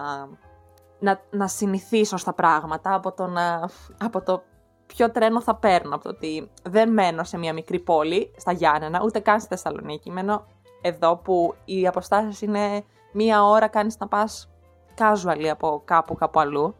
να, 1.03 1.21
να 1.29 1.47
συνηθίσω 1.47 2.17
στα 2.17 2.33
πράγματα 2.33 2.93
από 2.93 3.11
το, 3.11 3.27
να, 3.27 3.69
από 3.97 4.21
το 4.21 4.43
ποιο 4.85 5.11
τρένο 5.11 5.41
θα 5.41 5.55
παίρνω. 5.55 5.95
Από 5.95 6.03
το 6.03 6.09
ότι 6.09 6.51
δεν 6.63 6.91
μένω 6.91 7.23
σε 7.23 7.37
μια 7.37 7.53
μικρή 7.53 7.79
πόλη, 7.79 8.33
στα 8.37 8.51
Γιάννενα, 8.51 9.01
ούτε 9.03 9.19
καν 9.19 9.39
στη 9.39 9.47
Θεσσαλονίκη. 9.49 10.11
Μένω 10.11 10.45
εδώ 10.81 11.15
που 11.15 11.55
οι 11.65 11.87
αποστάσεις 11.87 12.41
είναι 12.41 12.83
μία 13.13 13.43
ώρα 13.43 13.67
κάνεις 13.67 13.97
να 13.99 14.07
πας 14.07 14.49
casual 14.97 15.45
από 15.51 15.81
κάπου 15.85 16.15
κάπου 16.15 16.39
αλλού, 16.39 16.75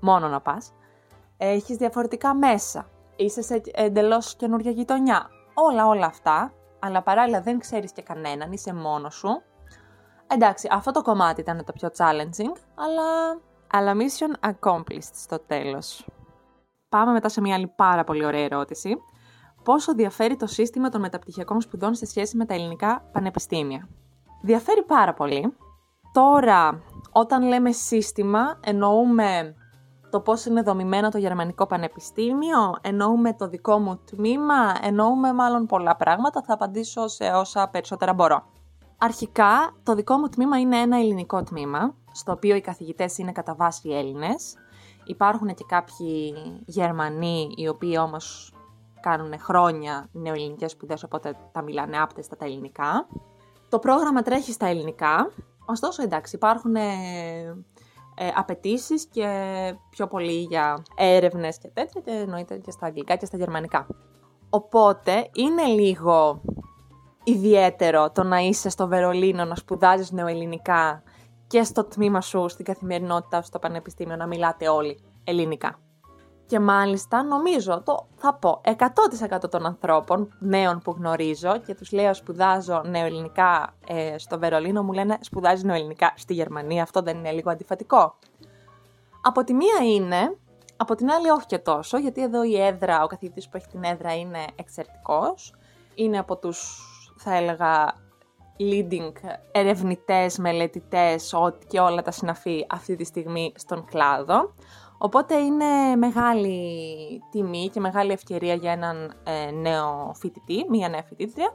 μόνο 0.00 0.28
να 0.28 0.40
πας. 0.40 0.72
Έχεις 1.36 1.76
διαφορετικά 1.76 2.34
μέσα, 2.34 2.88
είσαι 3.16 3.42
σε 3.42 3.60
εντελώς 3.72 4.36
καινούργια 4.36 4.70
γειτονιά. 4.70 5.30
Όλα 5.54 5.86
όλα 5.86 6.06
αυτά, 6.06 6.52
αλλά 6.78 7.02
παράλληλα 7.02 7.40
δεν 7.40 7.58
ξέρεις 7.58 7.92
και 7.92 8.02
κανέναν, 8.02 8.52
είσαι 8.52 8.74
μόνος 8.74 9.14
σου. 9.14 9.42
Εντάξει, 10.26 10.68
αυτό 10.70 10.90
το 10.90 11.02
κομμάτι 11.02 11.40
ήταν 11.40 11.64
το 11.64 11.72
πιο 11.72 11.88
challenging, 11.96 12.56
αλλά 12.74 13.38
αλλά 13.70 13.92
mission 13.94 14.50
accomplished 14.50 15.12
στο 15.14 15.38
τέλος. 15.46 16.06
Πάμε 16.88 17.12
μετά 17.12 17.28
σε 17.28 17.40
μια 17.40 17.54
άλλη 17.54 17.72
πάρα 17.76 18.04
πολύ 18.04 18.24
ωραία 18.24 18.44
ερώτηση. 18.44 18.96
Πόσο 19.62 19.94
διαφέρει 19.94 20.36
το 20.36 20.46
σύστημα 20.46 20.88
των 20.88 21.00
μεταπτυχιακών 21.00 21.60
σπουδών 21.60 21.94
σε 21.94 22.06
σχέση 22.06 22.36
με 22.36 22.44
τα 22.44 22.54
ελληνικά 22.54 23.08
πανεπιστήμια; 23.12 23.88
Διαφέρει 24.42 24.82
πάρα 24.82 25.14
πολύ. 25.14 25.56
Τώρα, 26.12 26.82
όταν 27.12 27.42
λέμε 27.42 27.72
σύστημα, 27.72 28.60
εννοούμε 28.64 29.54
το 30.10 30.20
πώς 30.20 30.44
είναι 30.44 30.62
δομημένο 30.62 31.08
το 31.08 31.18
Γερμανικό 31.18 31.66
Πανεπιστήμιο, 31.66 32.74
εννοούμε 32.80 33.34
το 33.34 33.48
δικό 33.48 33.78
μου 33.78 34.00
τμήμα, 34.04 34.74
εννοούμε 34.82 35.32
μάλλον 35.32 35.66
πολλά 35.66 35.96
πράγματα, 35.96 36.42
θα 36.42 36.54
απαντήσω 36.54 37.08
σε 37.08 37.24
όσα 37.24 37.68
περισσότερα 37.68 38.14
μπορώ. 38.14 38.42
Αρχικά, 38.98 39.74
το 39.82 39.94
δικό 39.94 40.16
μου 40.16 40.28
τμήμα 40.28 40.58
είναι 40.58 40.76
ένα 40.76 40.98
ελληνικό 40.98 41.42
τμήμα, 41.42 41.94
στο 42.16 42.32
οποίο 42.32 42.56
οι 42.56 42.60
καθηγητές 42.60 43.18
είναι 43.18 43.32
κατά 43.32 43.54
βάση 43.54 43.90
Έλληνες. 43.90 44.54
Υπάρχουν 45.04 45.54
και 45.54 45.64
κάποιοι 45.68 46.34
Γερμανοί, 46.66 47.52
οι 47.56 47.68
οποίοι 47.68 47.96
όμως 47.98 48.54
κάνουν 49.00 49.38
χρόνια 49.40 50.08
νεοελληνικές 50.12 50.70
σπουδές, 50.70 51.02
οπότε 51.02 51.36
τα 51.52 51.62
μιλάνε 51.62 51.98
άπτεστα 51.98 52.36
τα 52.36 52.44
ελληνικά. 52.44 53.06
Το 53.68 53.78
πρόγραμμα 53.78 54.22
τρέχει 54.22 54.52
στα 54.52 54.66
ελληνικά, 54.66 55.30
ωστόσο 55.66 56.02
εντάξει 56.02 56.36
υπάρχουν 56.36 56.74
ε, 56.74 56.82
ε, 58.14 58.28
απαιτήσεις 58.34 59.06
και 59.06 59.28
πιο 59.90 60.06
πολύ 60.06 60.40
για 60.40 60.82
έρευνες 60.96 61.58
και 61.58 61.68
τέτοια 61.68 62.00
και 62.00 62.10
εννοείται 62.10 62.56
και 62.58 62.70
στα 62.70 62.86
αγγλικά 62.86 63.16
και 63.16 63.26
στα 63.26 63.36
γερμανικά. 63.36 63.86
Οπότε 64.50 65.30
είναι 65.34 65.64
λίγο 65.64 66.40
ιδιαίτερο 67.24 68.10
το 68.10 68.22
να 68.22 68.38
είσαι 68.38 68.68
στο 68.68 68.86
Βερολίνο 68.86 69.44
να 69.44 69.54
σπουδάζεις 69.54 70.10
νεοελληνικά 70.12 71.02
και 71.46 71.62
στο 71.62 71.84
τμήμα 71.84 72.20
σου, 72.20 72.48
στην 72.48 72.64
καθημερινότητα 72.64 73.42
στο 73.42 73.58
πανεπιστήμιο 73.58 74.16
να 74.16 74.26
μιλάτε 74.26 74.68
όλοι 74.68 75.00
ελληνικά. 75.24 75.78
Και 76.46 76.60
μάλιστα 76.60 77.22
νομίζω, 77.22 77.82
το 77.84 78.06
θα 78.16 78.34
πω, 78.34 78.60
100% 78.64 79.50
των 79.50 79.66
ανθρώπων 79.66 80.34
νέων 80.38 80.78
που 80.78 80.90
γνωρίζω 80.98 81.58
και 81.58 81.74
τους 81.74 81.92
λέω 81.92 82.14
σπουδάζω 82.14 82.82
νεοελληνικά 82.84 83.74
ε, 83.86 84.18
στο 84.18 84.38
Βερολίνο 84.38 84.82
μου 84.82 84.92
λένε 84.92 85.18
σπουδάζει 85.20 85.64
νεοελληνικά 85.64 86.12
στη 86.16 86.34
Γερμανία, 86.34 86.82
αυτό 86.82 87.02
δεν 87.02 87.16
είναι 87.16 87.32
λίγο 87.32 87.50
αντιφατικό. 87.50 88.14
Από 89.22 89.44
τη 89.44 89.54
μία 89.54 89.94
είναι, 89.94 90.36
από 90.76 90.94
την 90.94 91.10
άλλη 91.10 91.28
όχι 91.30 91.46
και 91.46 91.58
τόσο, 91.58 91.98
γιατί 91.98 92.22
εδώ 92.22 92.44
η 92.44 92.60
έδρα, 92.60 93.02
ο 93.02 93.06
καθηγητής 93.06 93.48
που 93.48 93.56
έχει 93.56 93.66
την 93.66 93.84
έδρα 93.84 94.16
είναι 94.16 94.44
εξαιρετικός, 94.56 95.54
είναι 95.94 96.18
από 96.18 96.36
τους, 96.36 96.80
θα 97.16 97.34
έλεγα, 97.34 97.94
leading 98.58 99.12
ερευνητές, 99.52 100.38
μελετητές 100.38 101.34
και 101.66 101.80
όλα 101.80 102.02
τα 102.02 102.10
συναφή 102.10 102.66
αυτή 102.70 102.96
τη 102.96 103.04
στιγμή 103.04 103.52
στον 103.56 103.84
κλάδο. 103.84 104.54
Οπότε 104.98 105.36
είναι 105.36 105.96
μεγάλη 105.96 106.60
τιμή 107.30 107.68
και 107.68 107.80
μεγάλη 107.80 108.12
ευκαιρία 108.12 108.54
για 108.54 108.72
έναν 108.72 109.14
ε, 109.24 109.50
νέο 109.50 110.12
φοιτητή, 110.14 110.66
μία 110.68 110.88
νέα 110.88 111.02
φοιτήτρια, 111.02 111.54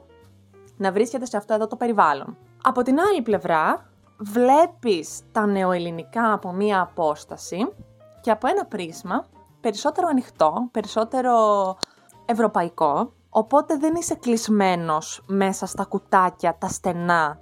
να 0.77 0.91
βρίσκεται 0.91 1.25
σε 1.25 1.37
αυτό 1.37 1.53
εδώ 1.53 1.67
το 1.67 1.75
περιβάλλον. 1.75 2.37
Από 2.63 2.81
την 2.81 2.99
άλλη 2.99 3.21
πλευρά, 3.21 3.89
βλέπεις 4.17 5.19
τα 5.31 5.45
νεοελληνικά 5.45 6.33
από 6.33 6.51
μία 6.51 6.81
απόσταση 6.81 7.67
και 8.21 8.31
από 8.31 8.47
ένα 8.47 8.65
πρίσμα 8.65 9.25
περισσότερο 9.61 10.07
ανοιχτό, 10.07 10.67
περισσότερο 10.71 11.35
ευρωπαϊκό, 12.25 13.13
Οπότε 13.33 13.77
δεν 13.77 13.95
είσαι 13.95 14.15
κλεισμένος 14.15 15.23
μέσα 15.25 15.65
στα 15.65 15.83
κουτάκια, 15.83 16.57
τα 16.57 16.67
στενά 16.67 17.39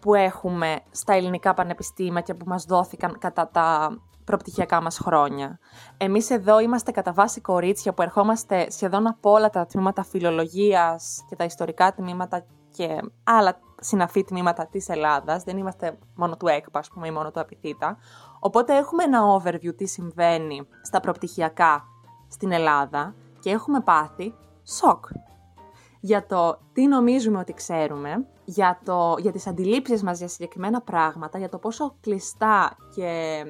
που 0.00 0.14
έχουμε 0.14 0.80
στα 0.90 1.14
ελληνικά 1.14 1.54
πανεπιστήμια 1.54 2.20
και 2.20 2.34
που 2.34 2.44
μας 2.48 2.64
δόθηκαν 2.64 3.18
κατά 3.18 3.48
τα 3.48 3.98
προπτυχιακά 4.24 4.82
μας 4.82 4.98
χρόνια. 4.98 5.58
Εμείς 5.96 6.30
εδώ 6.30 6.60
είμαστε 6.60 6.90
κατά 6.90 7.12
βάση 7.12 7.40
κορίτσια 7.40 7.94
που 7.94 8.02
ερχόμαστε 8.02 8.70
σχεδόν 8.70 9.06
από 9.06 9.30
όλα 9.30 9.50
τα 9.50 9.66
τμήματα 9.66 10.04
φιλολογίας 10.04 11.24
και 11.28 11.36
τα 11.36 11.44
ιστορικά 11.44 11.94
τμήματα 11.94 12.44
και 12.70 13.00
άλλα 13.24 13.60
συναφή 13.80 14.24
τμήματα 14.24 14.66
της 14.66 14.88
Ελλάδας. 14.88 15.42
Δεν 15.42 15.56
είμαστε 15.56 15.98
μόνο 16.14 16.36
του 16.36 16.46
ΕΚΠΑ, 16.46 16.78
ας 16.78 16.88
πούμε, 16.88 17.06
ή 17.06 17.10
μόνο 17.10 17.30
του 17.30 17.40
Απιθύτα. 17.40 17.96
Οπότε 18.40 18.76
έχουμε 18.76 19.02
ένα 19.02 19.20
overview 19.36 19.76
τι 19.76 19.86
συμβαίνει 19.86 20.66
στα 20.82 21.00
προπτυχιακά 21.00 21.84
στην 22.28 22.52
Ελλάδα 22.52 23.14
και 23.40 23.50
έχουμε 23.50 23.80
πάθει 23.80 24.34
σοκ 24.64 25.06
για 26.04 26.26
το 26.26 26.58
τι 26.72 26.86
νομίζουμε 26.86 27.38
ότι 27.38 27.52
ξέρουμε, 27.52 28.26
για, 28.44 28.80
το, 28.84 29.14
για 29.18 29.32
τις 29.32 29.46
αντιλήψεις 29.46 30.02
μας 30.02 30.18
για 30.18 30.28
συγκεκριμένα 30.28 30.80
πράγματα, 30.80 31.38
για 31.38 31.48
το 31.48 31.58
πόσο 31.58 31.96
κλειστά 32.00 32.76
και 32.94 33.42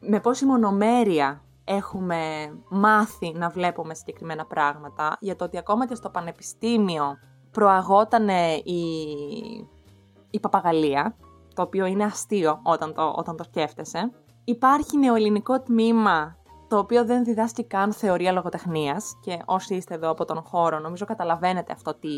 με 0.00 0.20
πόση 0.20 0.44
μονομέρεια 0.44 1.42
έχουμε 1.64 2.18
μάθει 2.68 3.32
να 3.32 3.48
βλέπουμε 3.48 3.94
συγκεκριμένα 3.94 4.46
πράγματα, 4.46 5.16
για 5.20 5.36
το 5.36 5.44
ότι 5.44 5.58
ακόμα 5.58 5.86
και 5.86 5.94
στο 5.94 6.10
πανεπιστήμιο 6.10 7.18
προαγόταν 7.50 8.28
η, 8.64 8.82
η 10.30 10.40
παπαγαλία, 10.40 11.16
το 11.54 11.62
οποίο 11.62 11.86
είναι 11.86 12.04
αστείο 12.04 12.60
όταν 12.62 12.94
το, 12.94 13.14
όταν 13.16 13.36
το 13.36 13.44
σκέφτεσαι. 13.44 14.10
Υπάρχει 14.44 14.98
νεοελληνικό 14.98 15.60
τμήμα 15.60 16.36
το 16.68 16.78
οποίο 16.78 17.04
δεν 17.04 17.24
διδάσκει 17.24 17.64
καν 17.64 17.92
θεωρία 17.92 18.32
λογοτεχνίας 18.32 19.18
και 19.20 19.38
όσοι 19.44 19.74
είστε 19.74 19.94
εδώ 19.94 20.10
από 20.10 20.24
τον 20.24 20.42
χώρο 20.42 20.78
νομίζω 20.78 21.04
καταλαβαίνετε 21.04 21.72
αυτό 21.72 21.94
τι, 21.94 22.08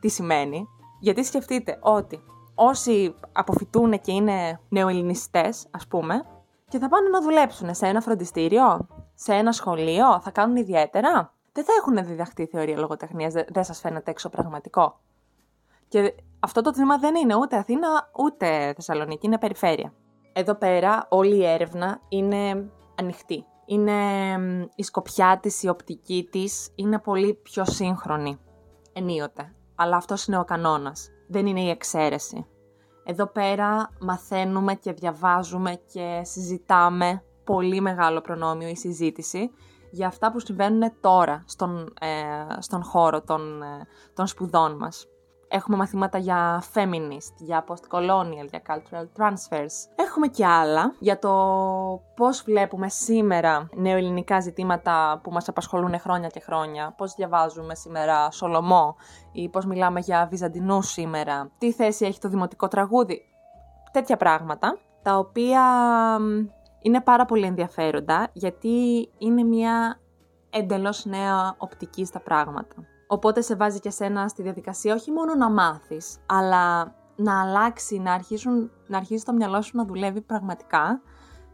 τι 0.00 0.08
σημαίνει. 0.08 0.66
Γιατί 1.00 1.24
σκεφτείτε 1.24 1.78
ότι 1.80 2.22
όσοι 2.54 3.14
αποφυτούν 3.32 4.00
και 4.00 4.12
είναι 4.12 4.60
νεοελληνιστές 4.68 5.66
ας 5.70 5.86
πούμε 5.86 6.24
και 6.68 6.78
θα 6.78 6.88
πάνε 6.88 7.08
να 7.08 7.22
δουλέψουν 7.22 7.74
σε 7.74 7.86
ένα 7.86 8.00
φροντιστήριο, 8.00 8.86
σε 9.14 9.34
ένα 9.34 9.52
σχολείο, 9.52 10.20
θα 10.20 10.30
κάνουν 10.30 10.56
ιδιαίτερα. 10.56 11.34
Δεν 11.52 11.64
θα 11.64 11.72
έχουν 11.78 12.06
διδαχτεί 12.06 12.46
θεωρία 12.46 12.78
λογοτεχνίας, 12.78 13.32
δεν, 13.32 13.44
δεν 13.48 13.64
σας 13.64 13.80
φαίνεται 13.80 14.10
εξωπραγματικό. 14.10 15.00
Και 15.88 16.14
αυτό 16.40 16.60
το 16.60 16.70
τμήμα 16.70 16.98
δεν 16.98 17.14
είναι 17.14 17.34
ούτε 17.34 17.56
Αθήνα 17.56 18.10
ούτε 18.16 18.72
Θεσσαλονίκη, 18.74 19.26
είναι 19.26 19.38
περιφέρεια. 19.38 19.92
Εδώ 20.32 20.54
πέρα 20.54 21.06
όλη 21.08 21.36
η 21.36 21.46
έρευνα 21.46 22.00
είναι 22.08 22.70
ανοιχτή 22.98 23.44
είναι 23.70 23.92
η 24.74 24.82
σκοπιά 24.82 25.38
της, 25.42 25.62
η 25.62 25.68
οπτική 25.68 26.28
της, 26.30 26.70
είναι 26.74 26.98
πολύ 26.98 27.34
πιο 27.34 27.64
σύγχρονη, 27.64 28.38
ενίοτε. 28.92 29.54
Αλλά 29.74 29.96
αυτός 29.96 30.26
είναι 30.26 30.38
ο 30.38 30.44
κανόνας, 30.44 31.08
δεν 31.28 31.46
είναι 31.46 31.60
η 31.60 31.68
εξαίρεση. 31.68 32.46
Εδώ 33.04 33.26
πέρα 33.26 33.90
μαθαίνουμε 34.00 34.74
και 34.74 34.92
διαβάζουμε 34.92 35.80
και 35.92 36.20
συζητάμε 36.24 37.22
πολύ 37.44 37.80
μεγάλο 37.80 38.20
προνόμιο 38.20 38.68
η 38.68 38.76
συζήτηση 38.76 39.50
για 39.90 40.06
αυτά 40.06 40.32
που 40.32 40.40
συμβαίνουν 40.40 40.92
τώρα 41.00 41.44
στον, 41.46 41.92
ε, 42.00 42.60
στον 42.60 42.84
χώρο 42.84 43.22
των, 43.22 43.62
ε, 43.62 43.86
των 44.14 44.26
σπουδών 44.26 44.76
μας. 44.76 45.06
Έχουμε 45.52 45.76
μαθήματα 45.76 46.18
για 46.18 46.62
feminist, 46.74 47.34
για 47.38 47.64
post-colonial, 47.68 48.48
για 48.50 48.62
cultural 48.66 49.06
transfers. 49.18 49.72
Έχουμε 49.94 50.26
και 50.26 50.46
άλλα 50.46 50.94
για 50.98 51.18
το 51.18 51.32
πώς 52.16 52.42
βλέπουμε 52.42 52.88
σήμερα 52.88 53.68
νεοελληνικά 53.74 54.40
ζητήματα 54.40 55.20
που 55.22 55.32
μας 55.32 55.48
απασχολούν 55.48 55.98
χρόνια 55.98 56.28
και 56.28 56.40
χρόνια. 56.40 56.94
Πώς 56.96 57.14
διαβάζουμε 57.14 57.74
σήμερα 57.74 58.30
Σολομό 58.30 58.96
ή 59.32 59.48
πώς 59.48 59.66
μιλάμε 59.66 60.00
για 60.00 60.26
Βυζαντινούς 60.30 60.86
σήμερα. 60.86 61.50
Τι 61.58 61.72
θέση 61.72 62.04
έχει 62.04 62.18
το 62.20 62.28
δημοτικό 62.28 62.68
τραγούδι. 62.68 63.20
Τέτοια 63.92 64.16
πράγματα, 64.16 64.78
τα 65.02 65.18
οποία 65.18 65.62
είναι 66.80 67.00
πάρα 67.00 67.24
πολύ 67.24 67.46
ενδιαφέροντα 67.46 68.28
γιατί 68.32 69.08
είναι 69.18 69.42
μια 69.42 70.00
εντελώς 70.50 71.04
νέα 71.04 71.54
οπτική 71.58 72.04
στα 72.04 72.20
πράγματα. 72.20 72.74
Οπότε 73.12 73.40
σε 73.40 73.54
βάζει 73.56 73.78
και 73.80 73.90
σένα 73.90 74.28
στη 74.28 74.42
διαδικασία 74.42 74.94
όχι 74.94 75.10
μόνο 75.10 75.34
να 75.34 75.50
μάθεις, 75.50 76.18
αλλά 76.26 76.94
να 77.16 77.40
αλλάξει, 77.40 77.98
να, 77.98 78.12
αρχίσουν, 78.12 78.70
να 78.86 78.96
αρχίσει 78.96 79.24
το 79.24 79.32
μυαλό 79.32 79.62
σου 79.62 79.76
να 79.76 79.84
δουλεύει 79.84 80.20
πραγματικά 80.20 81.02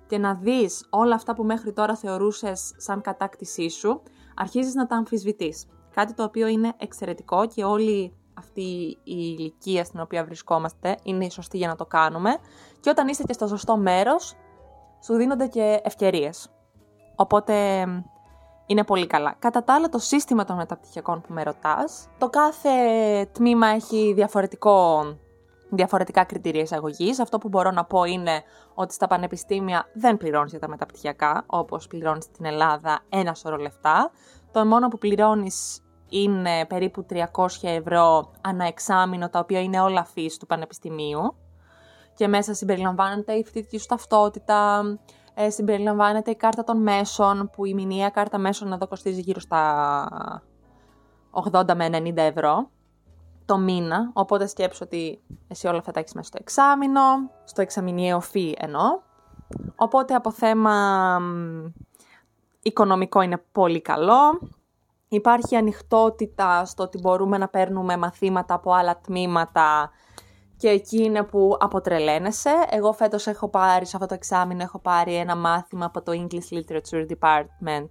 και 0.07 0.19
να 0.19 0.35
δεις 0.35 0.87
όλα 0.91 1.15
αυτά 1.15 1.35
που 1.35 1.45
μέχρι 1.45 1.73
τώρα 1.73 1.97
θεωρούσες 1.97 2.75
σαν 2.77 3.01
κατάκτησή 3.01 3.69
σου, 3.69 4.03
αρχίζεις 4.35 4.75
να 4.75 4.87
τα 4.87 4.97
αμφισβητείς. 4.97 5.67
Κάτι 5.95 6.15
το 6.15 6.23
οποίο 6.23 6.47
είναι 6.47 6.73
εξαιρετικό 6.77 7.47
και 7.47 7.65
όλη 7.65 8.17
αυτή 8.35 8.63
η 8.91 8.97
ηλικία 9.05 9.85
στην 9.85 10.01
οποία 10.01 10.25
βρισκόμαστε 10.25 10.97
είναι 11.03 11.25
η 11.25 11.31
σωστή 11.31 11.57
για 11.57 11.69
να 11.69 11.77
το 11.77 11.87
κάνουμε 11.87 12.37
και 12.81 12.91
όταν 12.91 13.09
είστε 13.09 13.23
και 13.23 13.33
στο 13.33 13.47
σωστό 13.47 13.77
μέρος, 13.77 14.35
σου 15.05 15.15
δίνονται 15.15 15.47
και 15.47 15.81
ευκαιρίες. 15.83 16.51
Οπότε 17.17 17.87
είναι 18.67 18.85
πολύ 18.85 19.07
καλά. 19.07 19.35
Κατά 19.39 19.65
τα 19.65 19.75
άλλα, 19.75 19.89
το 19.89 19.99
σύστημα 19.99 20.45
των 20.45 20.57
μεταπτυχιακών 20.57 21.21
που 21.21 21.33
με 21.33 21.43
ρωτάς, 21.43 22.09
το 22.19 22.31
κάθε 22.31 22.71
τμήμα 23.33 23.67
έχει 23.67 24.13
διαφορετικό, 24.15 25.05
διαφορετικά 25.71 26.25
κριτήρια 26.25 26.63
εισαγωγής. 26.63 27.21
Αυτό 27.21 27.39
που 27.39 27.49
μπορώ 27.49 27.71
να 27.71 27.85
πω 27.85 28.05
είναι 28.05 28.43
ότι 28.75 28.95
στα 28.95 29.07
πανεπιστήμια 29.07 29.89
δεν 29.93 30.17
πληρώνεις 30.17 30.51
για 30.51 30.61
τα 30.61 30.69
μεταπτυχιακά, 30.69 31.45
όπως 31.47 31.87
πληρώνεις 31.87 32.25
στην 32.25 32.45
Ελλάδα 32.45 33.01
ένα 33.09 33.35
σωρό 33.35 33.57
λεφτά. 33.57 34.11
Το 34.53 34.65
μόνο 34.65 34.89
που 34.89 34.99
πληρώνεις 34.99 35.81
είναι 36.09 36.67
περίπου 36.67 37.07
300 37.11 37.23
ευρώ 37.61 38.31
ανά 38.41 38.67
εξάμεινο, 38.67 39.29
τα 39.29 39.39
οποία 39.39 39.61
είναι 39.61 39.81
όλα 39.81 40.05
φύση 40.05 40.39
του 40.39 40.47
πανεπιστημίου. 40.47 41.35
Και 42.15 42.29
μέσα 42.29 42.55
συμπεριλαμβάνεται 42.55 43.33
η 43.33 43.45
φοιτητική 43.45 43.79
σου 43.79 43.87
ταυτότητα, 43.87 44.83
ε, 45.39 45.51
συμπεριλαμβάνεται 45.51 46.31
η 46.31 46.37
κάρτα 46.37 46.65
των 46.65 46.83
μέσων, 46.83 47.51
που 47.53 47.65
η 47.65 47.75
μηνιαία 47.75 48.11
κάρτα 48.11 48.39
μέσων 48.39 48.73
εδώ 48.73 48.89
κοστίζει 48.89 49.21
γύρω 49.21 49.41
στα 49.41 50.43
80 51.53 51.75
με 51.75 51.89
90 51.93 52.17
ευρώ 52.17 52.71
το 53.45 53.59
μήνα, 53.59 54.11
οπότε 54.13 54.47
σκέψω 54.47 54.85
ότι 54.85 55.23
εσύ 55.49 55.67
όλα 55.67 55.79
αυτά 55.79 55.93
τα 55.93 56.01
έχεις 56.01 56.15
μέσα 56.15 56.27
στο 56.29 56.39
εξάμεινο, 56.41 57.01
στο 57.45 57.63
εξαμηνιαίο 57.63 58.21
φύ 58.21 58.55
εννοώ. 58.59 59.01
Οπότε 59.77 60.15
από 60.15 60.31
θέμα 60.31 61.19
οικονομικό 62.63 63.21
είναι 63.21 63.43
πολύ 63.53 63.81
καλό. 63.81 64.41
Υπάρχει 65.09 65.57
ανοιχτότητα 65.57 66.65
στο 66.65 66.83
ότι 66.83 66.99
μπορούμε 66.99 67.39
να 67.39 67.49
παίρνουμε 67.49 67.97
μαθήματα 67.97 68.55
από 68.55 68.73
άλλα 68.73 68.99
τμήματα 68.99 69.91
και 70.57 70.69
εκεί 70.69 71.03
είναι 71.05 71.23
που 71.23 71.57
αποτρελαίνεσαι. 71.61 72.51
Εγώ 72.71 72.93
φέτος 72.93 73.27
έχω 73.27 73.49
πάρει, 73.49 73.87
σε 73.87 73.97
αυτό 73.97 74.09
το 74.09 74.15
εξάμεινο 74.15 74.63
έχω 74.63 74.79
πάρει 74.79 75.15
ένα 75.15 75.37
μάθημα 75.37 75.85
από 75.85 76.03
το 76.03 76.13
English 76.13 76.57
Literature 76.57 77.07
Department. 77.19 77.89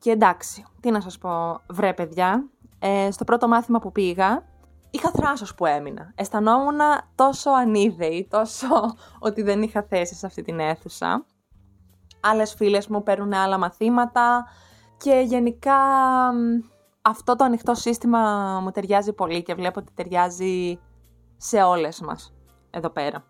Και 0.00 0.10
εντάξει, 0.10 0.64
τι 0.80 0.90
να 0.90 1.00
σας 1.00 1.18
πω, 1.18 1.60
βρε 1.68 1.94
παιδιά, 1.94 2.48
ε, 2.78 3.10
στο 3.10 3.24
πρώτο 3.24 3.48
μάθημα 3.48 3.78
που 3.78 3.92
πήγα, 3.92 4.44
είχα 4.90 5.10
θράσος 5.10 5.54
που 5.54 5.66
έμεινα. 5.66 6.12
Αισθανόμουν 6.14 6.78
τόσο 7.14 7.50
ανίδεη, 7.50 8.26
τόσο 8.30 8.66
ότι 9.28 9.42
δεν 9.42 9.62
είχα 9.62 9.82
θέση 9.82 10.14
σε 10.14 10.26
αυτή 10.26 10.42
την 10.42 10.60
αίθουσα. 10.60 11.24
Άλλες 12.20 12.54
φίλες 12.54 12.88
μου 12.88 13.02
παίρνουν 13.02 13.32
άλλα 13.32 13.58
μαθήματα 13.58 14.46
και 14.96 15.22
γενικά 15.26 15.76
αυτό 17.02 17.36
το 17.36 17.44
ανοιχτό 17.44 17.74
σύστημα 17.74 18.20
μου 18.62 18.70
ταιριάζει 18.70 19.12
πολύ 19.12 19.42
και 19.42 19.54
βλέπω 19.54 19.80
ότι 19.80 19.92
ταιριάζει 19.94 20.78
σε 21.38 21.62
όλες 21.62 22.00
μας 22.00 22.34
εδώ 22.70 22.90
πέρα. 22.90 23.24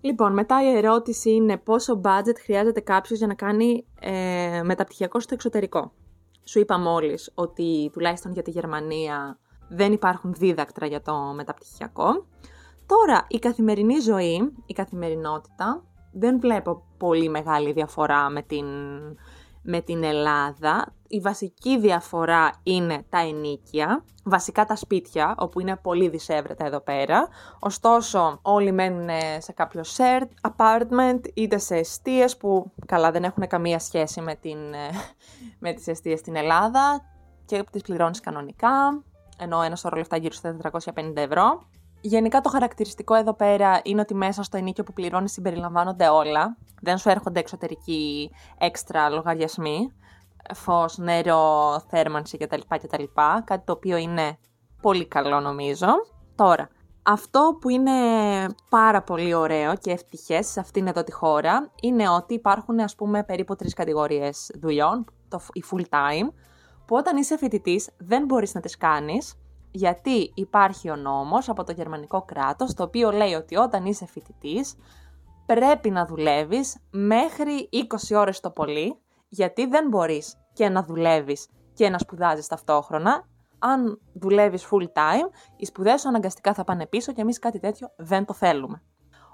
Λοιπόν, 0.00 0.32
μετά 0.32 0.62
η 0.62 0.76
ερώτηση 0.76 1.30
είναι 1.30 1.56
πόσο 1.56 2.00
budget 2.04 2.36
χρειάζεται 2.44 2.80
κάποιος 2.80 3.18
για 3.18 3.26
να 3.26 3.34
κάνει 3.34 3.86
ε, 4.00 4.60
μεταπτυχιακό 4.64 5.20
στο 5.20 5.34
εξωτερικό. 5.34 5.92
Σου 6.44 6.58
είπα 6.58 6.78
μόλις 6.78 7.32
ότι 7.34 7.90
τουλάχιστον 7.92 8.32
για 8.32 8.42
τη 8.42 8.50
Γερμανία 8.50 9.38
δεν 9.68 9.92
υπάρχουν 9.92 10.32
δίδακτρα 10.32 10.86
για 10.86 11.02
το 11.02 11.14
μεταπτυχιακό. 11.14 12.26
Τώρα, 12.86 13.26
η 13.28 13.38
καθημερινή 13.38 13.98
ζωή, 13.98 14.52
η 14.66 14.72
καθημερινότητα, 14.72 15.84
δεν 16.12 16.40
βλέπω 16.40 16.82
πολύ 16.98 17.28
μεγάλη 17.28 17.72
διαφορά 17.72 18.30
με 18.30 18.42
την 18.42 18.66
με 19.62 19.80
την 19.80 20.04
Ελλάδα. 20.04 20.94
Η 21.08 21.20
βασική 21.20 21.78
διαφορά 21.78 22.52
είναι 22.62 23.04
τα 23.08 23.18
ενίκια, 23.18 24.04
βασικά 24.24 24.64
τα 24.64 24.76
σπίτια, 24.76 25.34
όπου 25.38 25.60
είναι 25.60 25.76
πολύ 25.76 26.08
δυσέβρετα 26.08 26.66
εδώ 26.66 26.80
πέρα. 26.80 27.28
Ωστόσο, 27.58 28.38
όλοι 28.42 28.72
μένουν 28.72 29.08
σε 29.38 29.52
κάποιο 29.52 29.82
shared 29.96 30.50
apartment, 30.50 31.20
είτε 31.34 31.58
σε 31.58 31.76
αιστείες 31.76 32.36
που 32.36 32.72
καλά 32.86 33.10
δεν 33.10 33.24
έχουν 33.24 33.46
καμία 33.46 33.78
σχέση 33.78 34.20
με, 34.20 34.34
την, 34.34 34.58
με 35.64 35.72
τις 35.72 35.86
αιστείες 35.86 36.18
στην 36.18 36.36
Ελλάδα 36.36 37.02
και 37.44 37.64
τις 37.72 37.82
πληρώνεις 37.82 38.20
κανονικά, 38.20 39.02
ενώ 39.38 39.62
ένας 39.62 39.80
σωρό 39.80 39.96
λεφτά 39.96 40.16
γύρω 40.16 40.34
στα 40.34 40.56
450 40.94 41.12
ευρώ. 41.14 41.68
Γενικά 42.00 42.40
το 42.40 42.48
χαρακτηριστικό 42.48 43.14
εδώ 43.14 43.34
πέρα 43.34 43.80
είναι 43.82 44.00
ότι 44.00 44.14
μέσα 44.14 44.42
στο 44.42 44.56
ενίκιο 44.56 44.84
που 44.84 44.92
πληρώνεις 44.92 45.32
συμπεριλαμβάνονται 45.32 46.08
όλα. 46.08 46.56
Δεν 46.80 46.98
σου 46.98 47.08
έρχονται 47.08 47.40
εξωτερικοί 47.40 48.30
έξτρα 48.58 49.08
λογαριασμοί. 49.08 49.92
Φως, 50.54 50.98
νερό, 50.98 51.80
θέρμανση 51.88 52.36
κτλ. 52.36 52.60
κτλ. 52.68 53.02
Κάτι 53.44 53.64
το 53.64 53.72
οποίο 53.72 53.96
είναι 53.96 54.38
πολύ 54.82 55.06
καλό 55.06 55.40
νομίζω. 55.40 55.86
Τώρα, 56.34 56.68
Αυτό 57.02 57.56
που 57.60 57.68
είναι 57.68 57.92
πάρα 58.68 59.02
πολύ 59.02 59.34
ωραίο 59.34 59.76
και 59.76 59.90
ευτυχές 59.90 60.46
σε 60.46 60.60
αυτήν 60.60 60.86
εδώ 60.86 61.04
τη 61.04 61.12
χώρα 61.12 61.70
είναι 61.82 62.08
ότι 62.08 62.34
υπάρχουν 62.34 62.80
ας 62.80 62.94
πούμε 62.94 63.24
περίπου 63.24 63.56
τρεις 63.56 63.74
κατηγορίες 63.74 64.50
δουλειών, 64.60 65.04
το, 65.28 65.40
η 65.52 65.64
full 65.70 65.80
time, 65.80 66.32
που 66.86 66.96
όταν 66.96 67.16
είσαι 67.16 67.36
φοιτητής 67.36 67.90
δεν 67.98 68.24
μπορείς 68.24 68.54
να 68.54 68.60
τις 68.60 68.76
κάνεις 68.76 69.34
γιατί 69.70 70.32
υπάρχει 70.34 70.90
ο 70.90 70.96
νόμος 70.96 71.48
από 71.48 71.64
το 71.64 71.72
γερμανικό 71.72 72.22
κράτος 72.22 72.74
το 72.74 72.82
οποίο 72.82 73.10
λέει 73.10 73.32
ότι 73.32 73.56
όταν 73.56 73.84
είσαι 73.86 74.06
φοιτητής 74.06 74.74
πρέπει 75.46 75.90
να 75.90 76.06
δουλεύεις 76.06 76.76
μέχρι 76.90 77.68
20 77.72 78.16
ώρες 78.16 78.40
το 78.40 78.50
πολύ 78.50 78.98
γιατί 79.28 79.66
δεν 79.66 79.88
μπορείς 79.88 80.34
και 80.52 80.68
να 80.68 80.82
δουλεύεις 80.82 81.48
και 81.74 81.88
να 81.88 81.98
σπουδάζεις 81.98 82.46
ταυτόχρονα. 82.46 83.24
Αν 83.58 84.00
δουλεύεις 84.12 84.68
full 84.70 84.82
time, 84.82 85.30
οι 85.56 85.64
σπουδές 85.64 86.00
σου 86.00 86.08
αναγκαστικά 86.08 86.54
θα 86.54 86.64
πάνε 86.64 86.86
πίσω 86.86 87.12
και 87.12 87.20
εμείς 87.20 87.38
κάτι 87.38 87.58
τέτοιο 87.58 87.88
δεν 87.96 88.24
το 88.24 88.32
θέλουμε. 88.32 88.82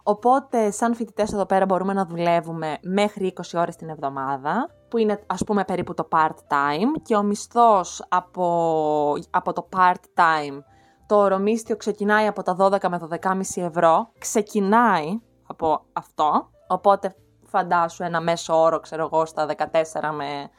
Οπότε, 0.06 0.70
σαν 0.70 0.94
φοιτητές 0.94 1.32
εδώ 1.32 1.46
πέρα 1.46 1.64
μπορούμε 1.64 1.92
να 1.92 2.06
δουλεύουμε 2.06 2.78
μέχρι 2.82 3.34
20 3.36 3.60
ώρες 3.60 3.76
την 3.76 3.88
εβδομάδα, 3.88 4.66
που 4.88 4.98
είναι 4.98 5.24
ας 5.26 5.44
πούμε 5.44 5.64
περίπου 5.64 5.94
το 5.94 6.08
part-time. 6.10 7.00
Και 7.02 7.16
ο 7.16 7.22
μισθός 7.22 8.04
από, 8.08 9.14
από 9.30 9.52
το 9.52 9.68
part-time, 9.76 10.58
το 11.06 11.16
ωρομίστιο 11.16 11.76
ξεκινάει 11.76 12.26
από 12.26 12.42
τα 12.42 12.56
12 12.58 12.88
με 12.88 12.98
12,5 13.10 13.62
ευρώ, 13.62 14.10
ξεκινάει 14.18 15.20
από 15.46 15.84
αυτό, 15.92 16.50
οπότε 16.68 17.14
φαντάσου 17.56 18.02
ένα 18.02 18.20
μέσο 18.20 18.60
όρο, 18.60 18.80
ξέρω 18.80 19.02
εγώ, 19.12 19.26
στα 19.26 19.46
14 19.56 20.10
με 20.12 20.50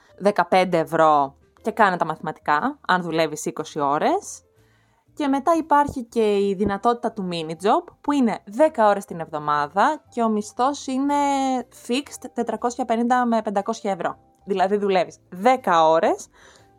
15 0.50 0.74
ευρώ 0.74 1.36
και 1.62 1.72
κάνε 1.72 1.98
τα 1.98 2.06
μαθηματικά, 2.06 2.80
αν 2.88 3.02
δουλεύεις 3.02 3.52
20 3.76 3.82
ώρες. 3.82 4.44
Και 5.14 5.28
μετά 5.28 5.52
υπάρχει 5.58 6.04
και 6.04 6.38
η 6.38 6.54
δυνατότητα 6.54 7.12
του 7.12 7.28
mini 7.32 7.52
job, 7.52 7.94
που 8.02 8.12
είναι 8.12 8.40
10 8.58 8.70
ώρες 8.78 9.06
την 9.06 9.20
εβδομάδα 9.20 10.02
και 10.10 10.24
ο 10.24 10.30
μισθός 10.30 10.88
είναι 10.88 11.16
fixed 11.88 12.44
450 12.46 13.26
με 13.28 13.42
500 13.54 13.60
ευρώ. 13.82 14.18
Δηλαδή 14.46 14.78
δουλεύεις 14.78 15.18
10 15.44 15.58
ώρες 15.84 16.28